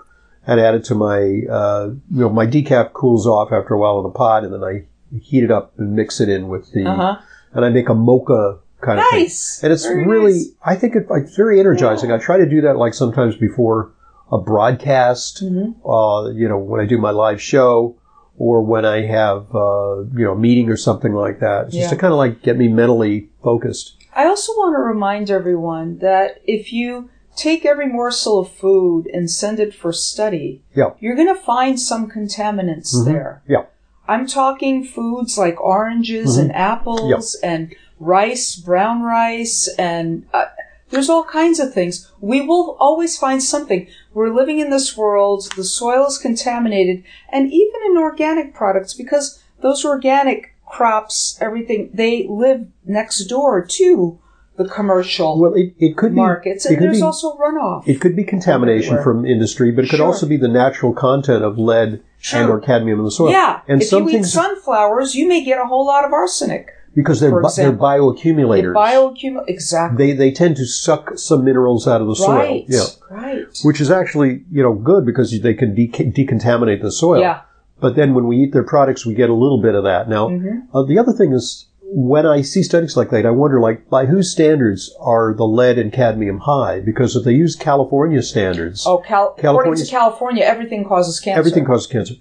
and 0.48 0.60
add 0.60 0.74
it 0.76 0.86
to 0.86 0.96
my, 0.96 1.42
uh, 1.52 1.90
you 2.12 2.22
know, 2.22 2.30
my 2.30 2.48
decaf 2.48 2.94
cools 2.94 3.28
off 3.28 3.52
after 3.52 3.74
a 3.74 3.78
while 3.78 3.98
in 4.00 4.04
the 4.04 4.10
pot, 4.10 4.44
and 4.46 4.54
then 4.54 4.64
I 4.64 4.86
heat 5.22 5.44
it 5.44 5.52
up 5.52 5.74
and 5.78 5.94
mix 5.94 6.20
it 6.22 6.30
in 6.30 6.48
with 6.48 6.72
the, 6.72 6.86
Uh 6.86 6.96
huh. 6.96 7.18
and 7.54 7.66
I 7.66 7.70
make 7.70 7.90
a 7.90 7.94
mocha 7.94 8.58
kind 8.82 9.00
of 9.00 9.06
thing. 9.10 9.20
Nice. 9.24 9.62
And 9.64 9.74
it's 9.74 9.86
Very 9.86 10.06
really, 10.08 10.34
nice. 10.34 10.50
I 10.66 10.76
think 10.76 10.96
it, 10.96 11.06
it's 11.10 11.36
very 11.36 11.60
energizing. 11.60 12.12
I 12.12 12.18
try 12.18 12.38
to 12.38 12.48
do 12.50 12.62
that 12.62 12.78
like 12.78 12.94
sometimes 12.94 13.36
before 13.36 13.92
a 14.32 14.38
broadcast, 14.38 15.44
Mhm. 15.44 15.76
uh, 15.86 16.30
you 16.32 16.48
know, 16.48 16.58
when 16.58 16.80
I 16.82 16.86
do 16.86 16.98
my 16.98 17.12
live 17.12 17.42
show 17.42 17.96
or 18.38 18.62
when 18.62 18.86
I 18.86 19.02
have, 19.06 19.54
uh, 19.56 20.02
you 20.16 20.24
know, 20.26 20.34
a 20.34 20.38
meeting 20.38 20.70
or 20.70 20.78
something 20.78 21.14
like 21.14 21.40
that, 21.40 21.70
just 21.72 21.90
to 21.90 21.96
kind 21.96 22.14
of 22.14 22.18
like 22.20 22.42
get 22.44 22.58
me 22.58 22.68
mentally 22.68 23.30
focused. 23.44 23.96
I 24.16 24.26
also 24.28 24.52
want 24.54 24.76
to 24.76 24.80
remind 24.82 25.30
everyone 25.32 25.98
that 26.00 26.42
if 26.46 26.72
you 26.74 27.10
take 27.38 27.66
every 27.66 27.88
morsel 27.88 28.40
of 28.40 28.50
food 28.52 29.08
and 29.14 29.30
send 29.30 29.60
it 29.60 29.74
for 29.74 29.94
study, 29.94 30.62
Yeah. 30.76 30.92
you're 31.00 31.16
going 31.16 31.28
to 31.34 31.36
find 31.36 31.80
some 31.80 32.10
contaminants 32.10 32.94
Mhm. 32.96 33.06
there. 33.06 33.42
Yeah. 33.48 33.64
I'm 34.08 34.26
talking 34.26 34.84
foods 34.84 35.38
like 35.38 35.62
oranges 35.62 36.38
Mhm. 36.38 36.42
and 36.42 36.56
apples 36.56 37.36
and 37.44 37.74
rice, 38.00 38.56
brown 38.56 39.02
rice, 39.04 39.70
and 39.78 40.24
uh, 40.34 40.46
there's 40.90 41.10
all 41.10 41.24
kinds 41.24 41.60
of 41.60 41.74
things. 41.74 42.10
We 42.22 42.42
will 42.42 42.78
always 42.80 43.18
find 43.18 43.44
something. 43.44 43.88
We're 44.14 44.34
living 44.34 44.60
in 44.60 44.70
this 44.70 44.96
world, 44.98 45.50
the 45.56 45.64
soil 45.64 46.06
is 46.08 46.18
contaminated, 46.18 47.04
and 47.30 47.52
even 47.52 47.82
in 47.92 47.98
organic 47.98 48.54
products, 48.54 48.94
because 48.94 49.40
those 49.62 49.84
organic 49.86 50.54
crops, 50.66 51.38
everything, 51.42 51.90
they 51.94 52.26
live 52.30 52.68
next 52.86 53.26
door 53.26 53.62
to 53.66 54.20
the 54.58 54.66
commercial 54.68 55.40
Well, 55.40 55.54
it, 55.54 55.74
it 55.80 55.96
could 55.98 56.12
be, 56.12 56.16
markets, 56.18 56.66
it 56.66 56.70
and 56.70 56.78
could 56.80 56.86
there's 56.88 56.98
be, 56.98 57.04
also 57.04 57.38
runoff. 57.38 57.88
It 57.88 58.02
could 58.02 58.16
be 58.16 58.24
contamination 58.24 58.96
Everywhere. 58.98 59.04
from 59.04 59.26
industry, 59.26 59.72
but 59.72 59.86
it 59.86 59.90
could 59.90 59.98
Sure. 59.98 60.08
also 60.08 60.26
be 60.28 60.38
the 60.38 60.48
natural 60.48 60.94
content 60.94 61.44
of 61.44 61.58
lead 61.58 62.02
Sure. 62.20 62.42
and 62.42 62.50
or 62.50 62.60
cadmium 62.60 62.98
in 63.00 63.06
the 63.06 63.12
soil. 63.12 63.30
yeah, 63.32 63.62
and 63.68 63.82
if 63.82 63.92
you 63.92 64.10
eat 64.10 64.26
sunflowers, 64.26 65.14
you 65.16 65.28
may 65.28 65.44
get 65.44 65.60
a 65.62 65.66
whole 65.66 65.86
lot 65.86 66.04
of 66.06 66.12
arsenic. 66.14 66.70
because 66.96 67.20
they're 67.20 67.40
bi- 67.40 67.50
they're 67.56 67.72
bioaccumulators. 67.72 68.74
Bioaccumul 68.74 69.44
exactly. 69.48 69.98
they 70.08 70.14
they 70.18 70.32
tend 70.32 70.56
to 70.58 70.66
suck 70.66 71.12
some 71.18 71.44
minerals 71.46 71.88
out 71.88 72.02
of 72.02 72.08
the 72.08 72.16
soil. 72.16 72.36
right. 72.38 72.66
Yeah, 72.68 72.86
Right. 73.12 73.46
which 73.64 73.80
is 73.80 73.92
actually 73.92 74.44
you 74.52 74.64
know 74.64 74.74
good 74.74 75.06
because 75.06 75.30
they 75.40 75.54
can 75.54 75.76
de- 75.76 75.90
decontaminate 75.90 76.82
the 76.82 76.92
soil. 76.92 77.22
Yeah. 77.22 77.42
But 77.80 77.96
then 77.96 78.16
when 78.16 78.26
we 78.26 78.38
eat 78.38 78.52
their 78.54 78.64
products, 78.64 79.06
we 79.06 79.14
get 79.14 79.30
a 79.30 79.36
little 79.36 79.62
bit 79.62 79.76
of 79.76 79.84
that. 79.84 80.10
Now, 80.10 80.30
Mhm. 80.30 80.64
uh, 80.74 80.82
the 80.84 80.98
other 80.98 81.12
thing 81.12 81.32
is 81.34 81.68
when 81.90 82.26
I 82.26 82.42
see 82.42 82.64
studies 82.64 82.98
like 82.98 83.10
that, 83.12 83.26
I 83.26 83.30
wonder 83.32 83.60
like 83.62 83.90
by 83.90 84.06
whose 84.06 84.32
standards 84.32 84.94
are 85.00 85.34
the 85.34 85.46
lead 85.48 85.78
and 85.78 85.92
cadmium 85.94 86.40
high? 86.40 86.80
Because 86.82 87.16
if 87.16 87.24
they 87.24 87.34
use 87.34 87.56
California 87.56 88.22
standards, 88.22 88.86
Oh, 88.86 88.98
Cal- 88.98 89.36
according 89.38 89.76
to 89.76 89.86
California, 89.86 90.44
everything 90.44 90.84
causes 90.86 91.20
cancer. 91.20 91.40
Everything 91.40 91.66
causes 91.66 91.88
cancer. 91.88 92.16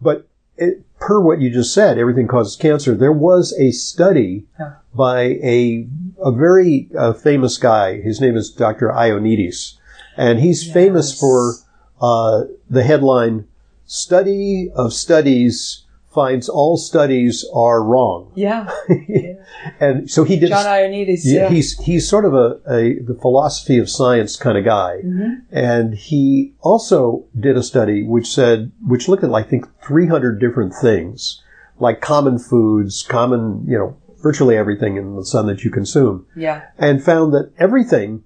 But 0.00 0.26
it, 0.56 0.82
per 0.98 1.20
what 1.20 1.40
you 1.40 1.50
just 1.50 1.72
said, 1.72 1.98
everything 1.98 2.26
causes 2.26 2.56
cancer. 2.56 2.94
There 2.96 3.12
was 3.12 3.54
a 3.58 3.70
study 3.70 4.46
Yeah. 4.58 4.72
by 4.94 5.20
a 5.22 5.86
a 6.24 6.32
very 6.32 6.88
uh, 6.98 7.12
famous 7.12 7.58
guy. 7.58 8.00
His 8.00 8.20
name 8.20 8.36
is 8.36 8.50
Dr. 8.50 8.88
Ioannidis, 8.88 9.74
and 10.16 10.40
he's 10.40 10.64
Yes. 10.64 10.74
famous 10.74 11.18
for 11.18 11.54
uh, 12.00 12.44
the 12.68 12.82
headline 12.82 13.46
"Study 13.86 14.70
of 14.74 14.92
Studies 14.92 15.84
finds 16.14 16.48
all 16.48 16.76
studies 16.76 17.44
are 17.54 17.82
wrong." 17.82 18.32
Yeah. 18.34 18.70
and 19.80 20.10
so 20.10 20.24
he 20.24 20.38
did. 20.38 20.48
John 20.50 20.64
Ioannidis. 20.66 21.20
yeah, 21.24 21.42
Yeah. 21.42 21.48
he's 21.50 21.78
he's 21.84 22.08
sort 22.08 22.24
of 22.24 22.34
a, 22.34 22.60
a 22.68 22.98
the 23.00 23.16
philosophy 23.20 23.78
of 23.78 23.88
science 23.90 24.36
kind 24.36 24.56
of 24.58 24.64
guy. 24.64 24.98
Mhm. 25.04 25.42
And 25.50 25.94
he 25.94 26.54
also 26.60 27.24
did 27.38 27.56
a 27.56 27.62
study 27.62 28.02
which 28.02 28.26
said, 28.28 28.72
which 28.86 29.08
looked 29.08 29.24
at, 29.24 29.32
I 29.34 29.42
think, 29.42 29.66
300 29.82 30.38
different 30.40 30.74
things, 30.74 31.42
like 31.78 32.00
common 32.00 32.38
foods, 32.38 33.02
common, 33.02 33.64
you 33.66 33.78
know, 33.78 33.96
virtually 34.22 34.56
everything 34.56 34.96
in 34.96 35.16
the 35.16 35.24
sun 35.24 35.46
that 35.46 35.64
you 35.64 35.70
consume, 35.70 36.26
Yeah. 36.36 36.62
and 36.78 37.02
found 37.02 37.32
that 37.34 37.50
everything, 37.58 38.22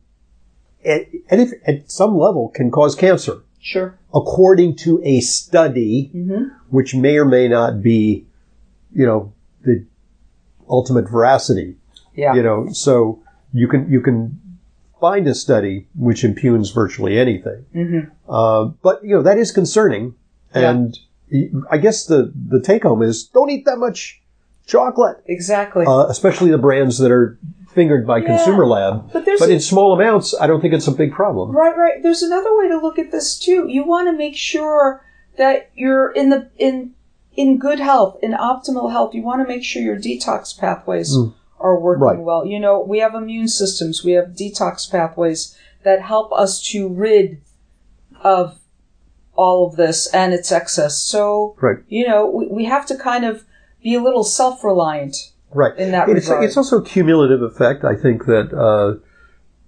at, 0.85 1.03
at, 1.31 1.41
if- 1.41 1.53
at 1.67 1.91
some 1.91 2.19
level, 2.19 2.51
can 2.55 2.71
cause 2.71 2.95
cancer, 2.95 3.39
Sure. 3.67 3.99
according 4.15 4.77
to 4.85 5.01
a 5.05 5.21
study, 5.21 6.11
hmm 6.13 6.45
which 6.71 6.95
may 6.95 7.17
or 7.17 7.25
may 7.25 7.47
not 7.49 7.81
be, 7.83 8.27
you 8.93 9.07
know, 9.07 9.33
the 9.65 9.85
ultimate 10.69 11.09
veracity 11.17 11.77
Yeah. 12.15 12.35
you 12.37 12.43
know 12.43 12.69
so 12.73 13.21
you 13.53 13.67
can 13.73 13.83
you 13.95 14.01
can 14.01 14.19
find 15.01 15.25
a 15.29 15.35
study 15.35 15.87
which 16.07 16.25
impugns 16.25 16.71
virtually 16.81 17.15
anything. 17.19 17.61
Mhm. 17.75 18.11
Uh, 18.29 18.63
but 18.87 18.97
you 19.05 19.15
know 19.17 19.23
that 19.23 19.39
is 19.45 19.51
concerning, 19.53 20.15
Yeah. 20.55 20.71
and 20.71 20.99
I 21.75 21.77
guess 21.85 22.07
the 22.07 22.33
the 22.55 22.61
take 22.71 22.83
home 22.89 23.03
is 23.03 23.25
don't 23.37 23.51
eat 23.51 23.65
that 23.67 23.79
much 23.87 23.99
chocolate, 24.67 25.19
Exactly. 25.27 25.85
uh, 25.87 26.07
especially 26.15 26.51
the 26.51 26.59
brands 26.69 26.99
that 26.99 27.11
are 27.19 27.39
fingered 27.77 28.05
by 28.07 28.19
Yeah. 28.19 28.27
Consumer 28.37 28.67
Lab. 28.67 29.13
but 29.13 29.25
there's 29.25 29.39
But 29.39 29.51
in 29.51 29.61
small 29.61 29.93
amounts, 29.93 30.35
I 30.41 30.49
don't 30.49 30.61
think 30.61 30.75
it's 30.75 30.89
a 30.89 30.93
big 30.93 31.13
problem. 31.13 31.53
Right, 31.57 31.77
right. 31.77 32.03
There's 32.03 32.23
another 32.25 32.57
way 32.59 32.67
to 32.69 32.79
look 32.79 32.99
at 32.99 33.13
this 33.13 33.39
too. 33.39 33.67
You 33.69 33.85
want 33.87 34.09
to 34.09 34.13
make 34.17 34.35
sure 34.35 35.05
that 35.39 35.71
you're 35.77 36.11
in 36.11 36.31
the 36.31 36.49
in 36.59 36.95
in 37.37 37.59
good 37.59 37.79
health, 37.79 38.17
in 38.23 38.33
optimal 38.33 38.91
health. 38.91 39.15
You 39.15 39.23
want 39.23 39.43
to 39.43 39.49
make 39.49 39.63
sure 39.63 39.81
your 39.83 39.97
detox 39.99 40.59
pathways 40.59 41.15
Mm. 41.17 41.35
are 41.61 41.79
working 41.79 42.03
Right. 42.03 42.19
well. 42.19 42.47
You 42.47 42.59
know, 42.59 42.81
we 42.81 42.99
have 43.01 43.15
immune 43.15 43.49
systems, 43.49 44.03
we 44.03 44.13
have 44.13 44.29
detox 44.31 44.91
pathways 44.91 45.55
that 45.85 46.01
help 46.01 46.33
us 46.33 46.61
to 46.71 46.89
rid 46.89 47.39
of 48.23 48.59
all 49.35 49.67
of 49.67 49.77
this 49.77 50.07
and 50.15 50.33
its 50.33 50.51
excess. 50.51 50.97
So, 50.97 51.55
Right. 51.61 51.77
you 51.89 52.09
know, 52.09 52.25
we, 52.27 52.47
we 52.49 52.65
have 52.65 52.87
to 52.87 52.97
kind 52.97 53.25
of 53.27 53.45
be 53.83 53.95
a 53.95 54.01
little 54.03 54.25
self-reliant 54.25 55.15
Right. 55.57 55.77
in 55.77 55.91
that 55.93 56.09
It's, 56.09 56.27
regard. 56.29 56.45
it's 56.45 56.57
also 56.57 56.79
a 56.79 56.85
cumulative 56.85 57.43
effect. 57.43 57.85
I 57.85 57.97
think 57.97 58.27
that, 58.27 58.53
uh, 58.53 58.99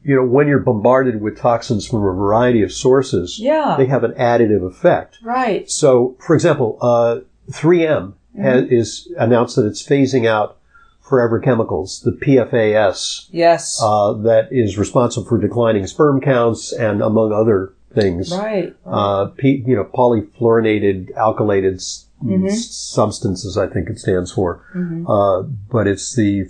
you 0.05 0.15
know, 0.17 0.25
when 0.25 0.47
you're 0.49 0.61
bombarded 0.61 1.21
with 1.21 1.39
toxins 1.39 1.87
from 1.87 2.01
a 2.01 2.13
variety 2.13 2.63
of 2.63 2.73
sources, 2.73 3.39
yeah. 3.39 3.75
they 3.79 3.87
have 3.87 4.05
an 4.05 4.13
additive 4.13 4.65
effect. 4.67 5.19
right. 5.23 5.69
So, 5.71 6.17
for 6.25 6.35
example, 6.35 6.79
uh, 6.81 7.21
3M 7.51 8.15
has, 8.41 8.65
Mm-hmm. 8.65 8.75
is 8.75 9.13
announced 9.19 9.57
that 9.57 9.67
it's 9.67 9.83
phasing 9.83 10.27
out 10.27 10.57
forever 11.01 11.41
chemicals, 11.41 12.03
the 12.05 12.13
PFAS, 12.13 13.29
Yes. 13.31 13.81
uh, 13.83 14.13
that 14.13 14.49
is 14.53 14.77
responsible 14.79 15.27
for 15.27 15.39
declining 15.39 15.87
sperm 15.87 16.21
counts 16.21 16.73
and 16.73 17.03
among 17.03 17.33
other 17.33 17.73
things. 17.95 18.37
right. 18.37 18.75
Uh, 18.87 19.27
P, 19.27 19.63
you 19.67 19.75
know, 19.77 19.85
polyfluorinated 19.85 21.13
alkylated 21.15 21.77
Mhm. 22.25 22.51
substances, 22.51 23.57
I 23.57 23.67
think 23.69 23.89
it 23.89 23.99
stands 23.99 24.33
for. 24.33 24.61
Mhm. 24.75 25.05
Uh, 25.09 25.43
but 25.71 25.87
it's 25.87 26.15
the, 26.15 26.49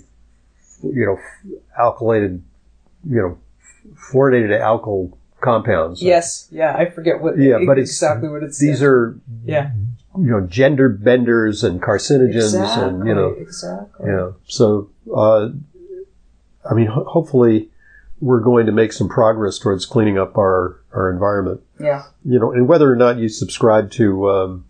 you 0.82 1.06
know, 1.06 1.18
alkylated, 1.78 2.40
you 3.08 3.16
know, 3.20 3.38
fluorinated 4.10 4.58
alkyl 4.60 5.12
compounds. 5.40 6.02
Yes, 6.02 6.48
yeah, 6.50 6.74
I 6.76 6.90
forget 6.90 7.22
what. 7.22 7.38
Yeah, 7.38 7.58
but 7.66 7.72
it's- 7.78 7.90
exactly 7.90 8.28
what 8.28 8.42
it's. 8.42 8.58
These 8.58 8.82
are, 8.82 9.16
yeah, 9.44 9.70
you 10.18 10.30
know, 10.30 10.40
gender 10.40 10.88
benders 10.88 11.62
and 11.62 11.80
carcinogens 11.80 12.34
exactly, 12.36 12.88
and, 12.88 13.06
you 13.06 13.14
know, 13.14 13.28
exactly. 13.38 14.06
yeah. 14.10 14.30
So, 14.46 14.88
uh, 15.14 15.50
I 16.68 16.74
mean, 16.74 16.86
ho- 16.88 17.04
hopefully 17.04 17.70
we're 18.20 18.40
going 18.40 18.66
to 18.66 18.72
make 18.72 18.92
some 18.92 19.08
progress 19.08 19.58
towards 19.60 19.86
cleaning 19.86 20.18
up 20.18 20.36
our, 20.36 20.77
our 20.98 21.10
environment. 21.10 21.60
Yeah, 21.80 22.04
You 22.24 22.38
know, 22.38 22.52
and 22.52 22.68
whether 22.68 22.90
or 22.92 22.96
not 22.96 23.18
you 23.18 23.28
subscribe 23.28 23.90
to, 23.92 24.28
um, 24.30 24.64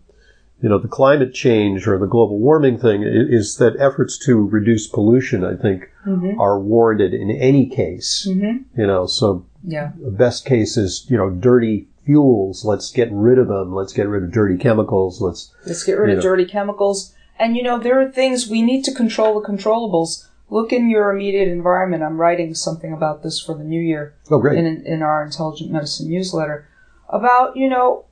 you 0.61 0.69
know, 0.69 0.77
the 0.77 0.87
climate 0.87 1.33
change 1.33 1.87
or 1.87 1.97
the 1.97 2.05
global 2.05 2.37
warming 2.39 2.77
thing 2.77 3.03
is 3.03 3.57
that 3.57 3.75
efforts 3.79 4.17
to 4.25 4.45
reduce 4.47 4.87
pollution, 4.87 5.43
I 5.43 5.55
think, 5.55 5.89
hmm 6.03 6.39
are 6.39 6.59
warranted 6.59 7.13
in 7.13 7.29
any 7.31 7.65
case. 7.67 8.25
hmm 8.29 8.57
You 8.77 8.87
know, 8.87 9.05
so 9.05 9.45
yeah, 9.63 9.91
the 10.01 10.11
best 10.11 10.45
case 10.45 10.77
is, 10.77 11.05
you 11.09 11.17
know, 11.17 11.29
dirty 11.29 11.87
fuels. 12.05 12.63
Let's 12.65 12.91
get 12.91 13.09
rid 13.11 13.37
of 13.37 13.47
them. 13.47 13.73
Let's 13.75 13.93
get 13.93 14.07
rid 14.07 14.23
of 14.23 14.31
dirty 14.31 14.57
chemicals. 14.57 15.21
Let's, 15.21 15.53
let's 15.65 15.83
get 15.83 15.97
rid 15.97 16.11
of 16.11 16.17
know. 16.17 16.21
dirty 16.21 16.45
chemicals. 16.45 17.13
And 17.37 17.55
you 17.55 17.63
know, 17.63 17.79
there 17.79 17.99
are 18.01 18.11
things 18.11 18.49
we 18.49 18.61
need 18.61 18.83
to 18.83 18.93
control 18.93 19.39
the 19.39 19.47
controllables. 19.47 20.27
Look 20.51 20.73
in 20.73 20.89
your 20.89 21.11
immediate 21.11 21.47
environment. 21.47 22.01
I'm 22.03 22.19
writing 22.19 22.55
something 22.55 22.91
about 22.91 23.21
this 23.23 23.39
for 23.39 23.53
the 23.55 23.63
new 23.63 23.79
year 23.81 24.15
oh, 24.31 24.39
great. 24.39 24.57
in 24.57 24.65
in 24.85 25.01
our 25.03 25.23
intelligent 25.23 25.71
medicine 25.71 26.09
newsletter 26.09 26.67
about 27.09 27.55
you 27.55 27.67
know 27.69 28.05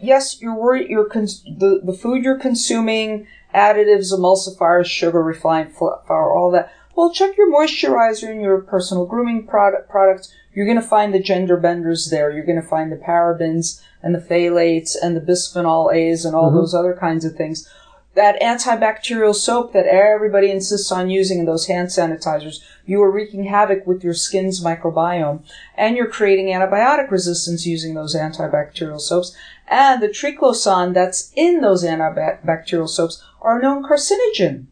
yes 0.00 0.40
you're 0.40 0.54
worried 0.54 0.88
you're 0.90 1.08
cons- 1.08 1.42
the 1.44 1.80
the 1.84 1.92
food 1.92 2.22
you're 2.24 2.38
consuming 2.38 3.26
additives 3.54 4.12
emulsifiers 4.12 4.86
sugar 4.86 5.22
refined 5.22 5.72
flour 5.74 6.32
all 6.32 6.50
that 6.50 6.72
well 6.96 7.12
check 7.12 7.36
your 7.36 7.50
moisturizer 7.52 8.30
and 8.30 8.40
your 8.40 8.60
personal 8.60 9.06
grooming 9.06 9.46
product 9.46 9.88
products 9.90 10.32
you're 10.54 10.66
going 10.66 10.80
to 10.80 10.86
find 10.86 11.12
the 11.12 11.18
gender 11.20 11.56
benders 11.56 12.10
there 12.10 12.30
you're 12.30 12.46
going 12.46 12.60
to 12.60 12.66
find 12.68 12.90
the 12.92 12.96
parabens 12.96 13.80
and 14.02 14.14
the 14.14 14.18
phthalates 14.20 14.96
and 15.02 15.16
the 15.16 15.20
bisphenol 15.20 15.92
a's 15.94 16.24
and 16.24 16.34
all 16.34 16.50
Mhm. 16.50 16.54
those 16.60 16.74
other 16.74 16.94
kinds 16.94 17.24
of 17.24 17.34
things 17.34 17.68
that 18.14 18.40
antibacterial 18.40 19.34
soap 19.34 19.72
that 19.72 19.86
everybody 19.86 20.50
insists 20.50 20.92
on 20.92 21.08
using 21.08 21.38
in 21.38 21.46
those 21.46 21.66
hand 21.66 21.88
sanitizers, 21.88 22.62
you 22.84 23.02
are 23.02 23.10
wreaking 23.10 23.44
havoc 23.44 23.86
with 23.86 24.04
your 24.04 24.12
skin's 24.12 24.62
microbiome. 24.62 25.42
And 25.76 25.96
you're 25.96 26.08
creating 26.08 26.46
antibiotic 26.46 27.10
resistance 27.10 27.64
using 27.64 27.94
those 27.94 28.14
antibacterial 28.14 29.00
soaps. 29.00 29.34
And 29.68 30.02
the 30.02 30.08
triclosan 30.08 30.92
that's 30.92 31.32
in 31.34 31.62
those 31.62 31.84
antibacterial 31.84 32.88
soaps 32.88 33.22
are 33.40 33.58
a 33.58 33.62
known 33.62 33.82
carcinogen. 33.82 34.66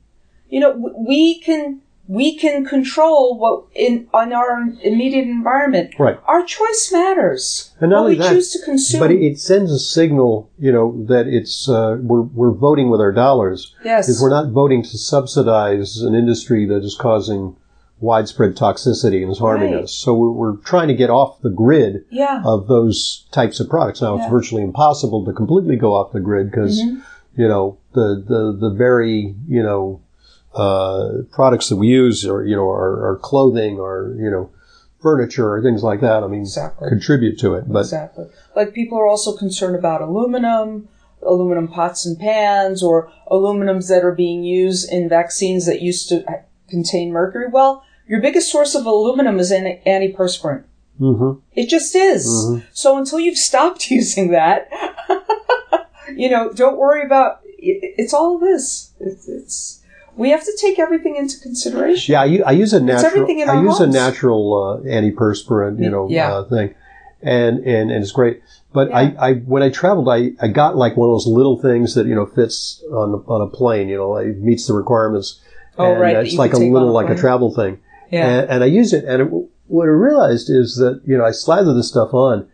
You 0.50 0.60
know, 0.60 0.92
we 0.98 1.40
can, 1.40 1.80
we 2.10 2.36
can 2.36 2.64
control 2.64 3.38
what 3.38 3.66
in, 3.72 4.08
on 4.12 4.32
our 4.32 4.62
immediate 4.82 5.28
environment. 5.28 5.94
Right. 5.96 6.18
Our 6.26 6.42
choice 6.44 6.90
matters. 6.92 7.72
And 7.78 7.90
not 7.90 8.00
only 8.00 8.12
we 8.14 8.18
that, 8.18 8.30
choose 8.32 8.50
to 8.50 8.64
consume. 8.64 8.98
But 8.98 9.12
it, 9.12 9.38
sends 9.38 9.70
a 9.70 9.78
signal, 9.78 10.50
you 10.58 10.72
know, 10.72 11.04
that 11.06 11.28
it's, 11.28 11.68
uh, 11.68 11.98
we're, 12.00 12.22
we're 12.22 12.50
voting 12.50 12.90
with 12.90 13.00
our 13.00 13.12
dollars. 13.12 13.76
yes. 13.84 14.06
Because 14.08 14.20
we're 14.20 14.30
not 14.30 14.50
voting 14.50 14.82
to 14.82 14.98
subsidize 14.98 15.98
an 15.98 16.16
industry 16.16 16.66
that 16.66 16.82
is 16.82 16.96
causing 16.98 17.54
widespread 18.00 18.56
toxicity 18.56 19.22
and 19.22 19.30
is 19.30 19.38
harming 19.38 19.72
Right. 19.74 19.84
us. 19.84 19.92
So 19.92 20.12
we're, 20.12 20.32
we're 20.32 20.56
trying 20.56 20.88
to 20.88 20.94
get 20.94 21.10
off 21.10 21.40
the 21.42 21.50
grid 21.50 22.04
yeah. 22.10 22.42
of 22.44 22.66
those 22.66 23.28
types 23.30 23.60
of 23.60 23.68
products. 23.68 24.02
Now, 24.02 24.16
it's 24.16 24.28
virtually 24.28 24.64
impossible 24.64 25.24
to 25.26 25.32
completely 25.32 25.76
go 25.76 25.94
off 25.94 26.10
the 26.12 26.18
grid 26.18 26.50
because, 26.50 26.80
Mhm. 26.82 27.02
you 27.36 27.46
know, 27.46 27.78
the, 27.94 28.24
the, 28.26 28.68
the 28.68 28.74
very, 28.74 29.36
you 29.46 29.62
know, 29.62 30.00
uh, 30.54 31.22
products 31.30 31.68
that 31.68 31.76
we 31.76 31.88
use 31.88 32.26
or, 32.26 32.44
you 32.44 32.56
know, 32.56 32.68
our, 32.68 33.06
our 33.06 33.16
clothing 33.16 33.78
or, 33.78 34.14
you 34.18 34.30
know, 34.30 34.50
furniture 35.00 35.52
or 35.54 35.62
things 35.62 35.82
like 35.82 36.00
that, 36.00 36.22
I 36.22 36.26
mean, 36.26 36.40
Exactly. 36.42 36.88
contribute 36.88 37.38
to 37.40 37.54
it. 37.54 37.64
But 37.72 37.80
exactly. 37.80 38.26
Like 38.54 38.74
people 38.74 38.98
are 38.98 39.06
also 39.06 39.36
concerned 39.36 39.76
about 39.76 40.02
aluminum, 40.02 40.88
aluminum 41.22 41.68
pots 41.68 42.04
and 42.04 42.18
pans, 42.18 42.82
or 42.82 43.10
aluminums 43.30 43.88
that 43.88 44.04
are 44.04 44.14
being 44.14 44.42
used 44.44 44.90
in 44.92 45.08
vaccines 45.08 45.66
that 45.66 45.80
used 45.80 46.08
to 46.10 46.24
contain 46.68 47.12
mercury. 47.12 47.46
Well, 47.48 47.82
your 48.06 48.20
biggest 48.20 48.50
source 48.50 48.74
of 48.74 48.86
aluminum 48.86 49.38
is 49.38 49.50
an 49.52 49.78
antiperspirant. 49.86 50.64
hmm 50.98 51.32
It 51.54 51.68
just 51.68 51.94
is. 51.94 52.26
Mhm. 52.26 52.64
So 52.72 52.98
until 52.98 53.20
you've 53.20 53.38
stopped 53.38 53.90
using 53.98 54.32
that, 54.32 54.68
you 56.14 56.28
know, 56.28 56.52
don't 56.52 56.76
worry 56.76 57.04
about. 57.04 57.40
It's 57.62 58.12
all 58.14 58.34
of 58.36 58.40
this. 58.40 58.90
It's, 59.00 59.28
it's 59.28 59.79
we 60.16 60.30
have 60.30 60.44
to 60.44 60.56
take 60.60 60.78
everything 60.78 61.16
into 61.16 61.38
consideration. 61.40 62.12
Yeah, 62.12 62.22
I, 62.22 62.24
u- 62.26 62.44
I 62.44 62.50
use 62.52 62.72
a 62.72 62.80
natural. 62.80 63.06
everything 63.12 63.38
in 63.40 63.48
I 63.48 63.56
our 63.56 63.62
use 63.64 63.80
a 63.80 63.86
natural 63.86 64.80
uh, 64.84 64.88
antiperspirant, 64.88 65.82
you 65.82 65.90
know, 65.90 66.08
Yeah. 66.08 66.32
uh, 66.32 66.44
thing, 66.44 66.74
and, 67.22 67.58
and 67.60 67.90
and 67.90 68.02
it's 68.02 68.12
great. 68.12 68.42
But 68.72 68.88
Yeah. 68.90 68.96
I, 68.98 69.28
I 69.30 69.34
when 69.34 69.62
I 69.62 69.70
traveled, 69.70 70.08
I, 70.08 70.32
I 70.40 70.48
got 70.48 70.76
like 70.76 70.96
one 70.96 71.08
of 71.08 71.14
those 71.14 71.26
little 71.26 71.60
things 71.60 71.94
that 71.94 72.06
you 72.06 72.14
know 72.14 72.26
fits 72.26 72.82
on 72.90 73.24
on 73.26 73.40
a 73.40 73.46
plane. 73.48 73.88
You 73.88 73.96
know, 73.96 74.16
it 74.16 74.38
meets 74.38 74.66
the 74.66 74.74
requirements. 74.74 75.40
Oh, 75.78 75.92
and 75.92 76.00
right, 76.00 76.14
that 76.14 76.24
It's 76.24 76.32
you 76.34 76.38
like 76.38 76.50
a 76.50 76.54
could 76.54 76.60
take 76.60 76.72
little 76.72 76.88
on 76.96 77.04
a 77.04 77.08
like 77.08 77.16
a 77.16 77.20
travel 77.20 77.54
thing, 77.54 77.78
Yeah. 78.10 78.26
and, 78.28 78.50
and 78.50 78.64
I 78.64 78.66
use 78.66 78.92
it. 78.92 79.04
And 79.04 79.22
it, 79.22 79.28
what 79.68 79.84
I 79.84 79.92
realized 79.92 80.50
is 80.50 80.76
that 80.76 81.00
you 81.06 81.16
know 81.16 81.24
I 81.24 81.30
slather 81.30 81.72
this 81.74 81.88
stuff 81.88 82.12
on, 82.12 82.48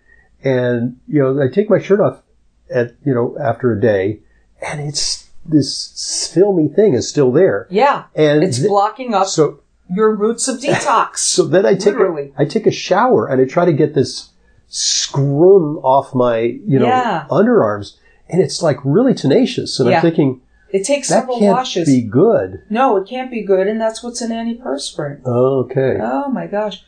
and 0.45 0.99
you 1.09 1.21
know 1.23 1.43
I 1.43 1.49
take 1.49 1.69
my 1.71 1.79
shirt 1.81 2.01
off 2.01 2.23
at 2.71 2.95
you 3.05 3.15
know 3.15 3.37
after 3.41 3.73
a 3.73 3.81
day, 3.81 4.21
and 4.63 4.81
it's 4.81 5.26
this 5.49 6.31
filmy 6.35 6.69
thing 6.69 6.95
is 6.95 7.09
still 7.09 7.33
there, 7.33 7.67
yeah. 7.71 8.05
and 8.15 8.43
It's 8.43 8.59
th- 8.59 8.69
blocking 8.69 9.15
up 9.15 9.27
so 9.27 9.61
your 9.89 10.15
roots 10.15 10.49
of 10.49 10.59
detox. 10.61 11.19
so 11.35 11.45
then 11.45 11.65
I 11.67 11.75
take 11.75 11.95
a. 11.95 12.31
I 12.37 12.45
take 12.45 12.67
a 12.67 12.71
shower 12.71 13.27
and 13.29 13.41
I 13.41 13.45
try 13.45 13.65
to 13.65 13.73
get 13.73 13.95
this 13.95 14.31
scrum 14.69 15.79
off 15.79 16.15
my 16.15 16.39
you 16.39 16.79
know 16.79 16.87
Yeah. 16.87 17.27
underarms, 17.31 17.97
and 18.29 18.41
it's 18.43 18.63
like 18.63 18.79
really 18.85 19.15
tenacious. 19.15 19.79
And 19.81 19.89
Yeah. 19.89 19.97
I'm 19.97 20.03
thinking 20.03 20.41
It 20.71 20.85
takes 20.85 21.09
that 21.09 21.21
several 21.21 21.39
can't 21.39 21.57
washes. 21.57 21.87
be 21.89 22.03
good. 22.03 22.63
No, 22.71 22.97
it 22.97 23.07
can't 23.09 23.31
be 23.31 23.43
good, 23.43 23.67
and 23.69 23.81
that's 23.81 24.03
what's 24.03 24.21
an 24.21 24.31
antiperspirant. 24.33 25.25
Okay. 25.25 25.99
Oh 26.03 26.29
my 26.31 26.47
gosh. 26.47 26.85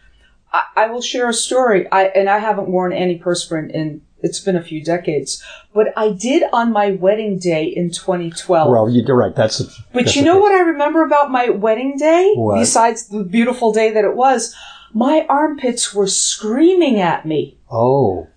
I, 0.53 0.63
I 0.77 0.87
will 0.91 1.03
share 1.03 1.29
a 1.29 1.33
story. 1.35 1.87
I 1.93 2.05
and 2.07 2.29
I 2.29 2.39
haven't 2.39 2.69
worn 2.69 2.93
antiperspirant 2.93 3.71
in 3.71 4.01
it's 4.21 4.41
been 4.41 4.57
a 4.57 4.63
few 4.63 4.83
decades, 4.85 5.43
but 5.75 5.89
I 5.97 6.11
did 6.11 6.43
on 6.53 6.73
my 6.73 6.93
wedding 6.93 7.39
day 7.39 7.65
in 7.65 7.91
2012. 7.91 8.71
Well, 8.71 8.89
you're 8.89 9.17
right. 9.17 9.35
That's. 9.35 9.61
A, 9.61 9.65
but 9.93 10.05
that's 10.05 10.17
you 10.17 10.25
know 10.25 10.35
case. 10.35 10.43
what 10.43 10.53
I 10.53 10.61
remember 10.61 11.05
about 11.05 11.31
my 11.31 11.51
wedding 11.51 11.97
day? 11.97 12.33
What? 12.35 12.59
Besides 12.59 13.09
the 13.09 13.25
beautiful 13.25 13.73
day 13.73 13.93
that 13.93 14.05
it 14.05 14.17
was, 14.17 14.55
my 14.93 15.27
armpits 15.29 15.95
were 15.95 16.07
screaming 16.09 17.01
at 17.01 17.27
me. 17.27 17.59
Oh. 17.71 18.29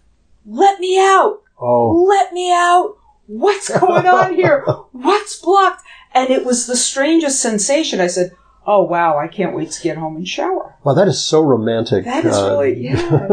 Let 0.46 0.80
me 0.80 1.00
out! 1.00 1.42
Oh. 1.60 2.04
let 2.10 2.34
me 2.34 2.52
out. 2.52 2.98
What's 3.28 3.70
going 3.80 4.08
on 4.08 4.36
here? 4.42 4.66
What's 4.92 5.40
blocked? 5.40 5.84
And 6.14 6.30
it 6.30 6.44
was 6.44 6.68
the 6.68 6.76
strangest 6.76 7.40
sensation. 7.40 8.02
I 8.02 8.08
said, 8.08 8.32
oh 8.68 8.84
wow, 8.84 9.18
I 9.18 9.28
can't 9.28 9.56
wait 9.56 9.72
to 9.72 9.82
get 9.82 9.98
home 9.98 10.16
and 10.18 10.28
shower. 10.28 10.76
Wow, 10.84 10.94
that 10.96 11.08
is 11.08 11.24
so 11.24 11.42
romantic. 11.42 12.04
That 12.06 12.26
is 12.26 12.36
Uh, 12.36 12.50
really 12.60 12.82
yeah. 12.88 13.28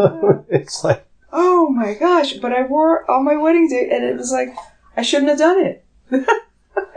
it's 0.51 0.85
like 0.85 1.08
oh 1.33 1.71
my 1.71 1.95
gosh! 1.95 2.35
But 2.35 2.53
I 2.53 2.63
wore 2.63 3.09
on 3.11 3.25
my 3.25 3.37
wedding 3.37 3.69
day, 3.69 3.91
and 3.93 4.05
it 4.05 4.17
was 4.17 4.33
like 4.33 4.55
I 4.97 5.03
shouldn't 5.03 5.29
have 5.31 5.39
done 5.39 5.61
it. 5.61 5.85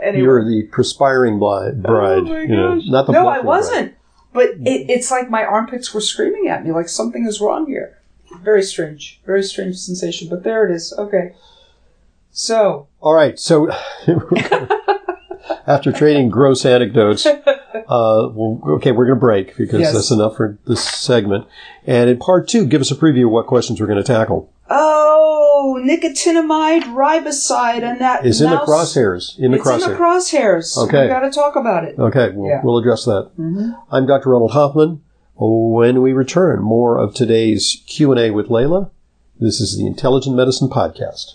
anyway. 0.02 0.22
you're 0.22 0.44
the 0.44 0.64
perspiring 0.70 1.38
bride. 1.38 1.82
bride 1.82 2.18
Oh 2.18 2.22
my 2.24 2.40
you 2.42 2.48
know, 2.48 2.76
gosh. 2.76 2.84
not 2.86 3.06
the 3.06 3.12
no, 3.12 3.28
I 3.28 3.40
wasn't. 3.40 3.94
But 4.32 4.50
it, 4.64 4.90
it's 4.90 5.10
like 5.10 5.28
my 5.30 5.44
armpits 5.44 5.92
were 5.92 6.00
screaming 6.00 6.48
at 6.48 6.64
me, 6.64 6.72
like 6.72 6.88
something 6.88 7.26
is 7.26 7.40
wrong 7.40 7.66
here. 7.66 7.98
Very 8.40 8.62
strange, 8.62 9.20
very 9.26 9.42
strange 9.42 9.76
sensation. 9.76 10.28
But 10.28 10.42
there 10.42 10.66
it 10.66 10.74
is. 10.74 10.92
Okay. 10.96 11.34
So 12.30 12.88
All 13.00 13.12
right, 13.12 13.38
so 13.38 13.70
after 15.66 15.92
trading 15.92 16.30
gross 16.30 16.64
anecdotes, 16.64 17.26
uh, 17.88 18.28
well, 18.34 18.60
okay, 18.76 18.92
we're 18.92 19.06
going 19.06 19.16
to 19.16 19.20
break 19.20 19.56
because 19.56 19.80
Yes. 19.80 19.92
that's 19.94 20.10
enough 20.10 20.36
for 20.36 20.58
this 20.66 20.82
segment. 20.82 21.46
And 21.86 22.08
in 22.10 22.18
part 22.18 22.48
two, 22.48 22.66
give 22.66 22.80
us 22.80 22.90
a 22.90 22.94
preview 22.94 23.24
of 23.26 23.30
what 23.30 23.46
questions 23.46 23.80
we're 23.80 23.86
going 23.86 24.02
to 24.02 24.04
tackle. 24.04 24.52
Oh, 24.70 25.80
nicotinamide 25.84 26.82
riboside 26.94 27.82
and 27.82 28.00
that 28.00 28.24
Is 28.26 28.40
in 28.40 28.50
the 28.50 28.56
crosshairs. 28.58 29.38
In 29.38 29.52
the 29.52 29.58
crosshairs. 29.58 29.76
it's 29.76 29.84
in 29.86 29.92
the 29.92 29.98
crosshairs. 29.98 30.76
Okay. 30.88 31.02
we 31.02 31.08
got 31.08 31.20
to 31.20 31.30
talk 31.30 31.56
about 31.56 31.84
it. 31.84 31.98
okay, 31.98 32.30
we'll, 32.34 32.48
Yeah. 32.48 32.60
we'll 32.64 32.78
address 32.78 33.04
that. 33.04 33.30
Mhm. 33.38 33.76
I'm 33.90 34.06
Dr. 34.06 34.30
Ronald 34.30 34.52
Hoffman. 34.52 35.00
When 35.36 36.02
we 36.02 36.12
return, 36.12 36.60
more 36.62 36.98
of 36.98 37.14
today's 37.14 37.82
Q&A 37.86 38.30
with 38.30 38.48
Layla. 38.48 38.90
This 39.40 39.60
is 39.60 39.76
the 39.76 39.86
Intelligent 39.86 40.36
Medicine 40.36 40.68
Podcast. 40.68 41.34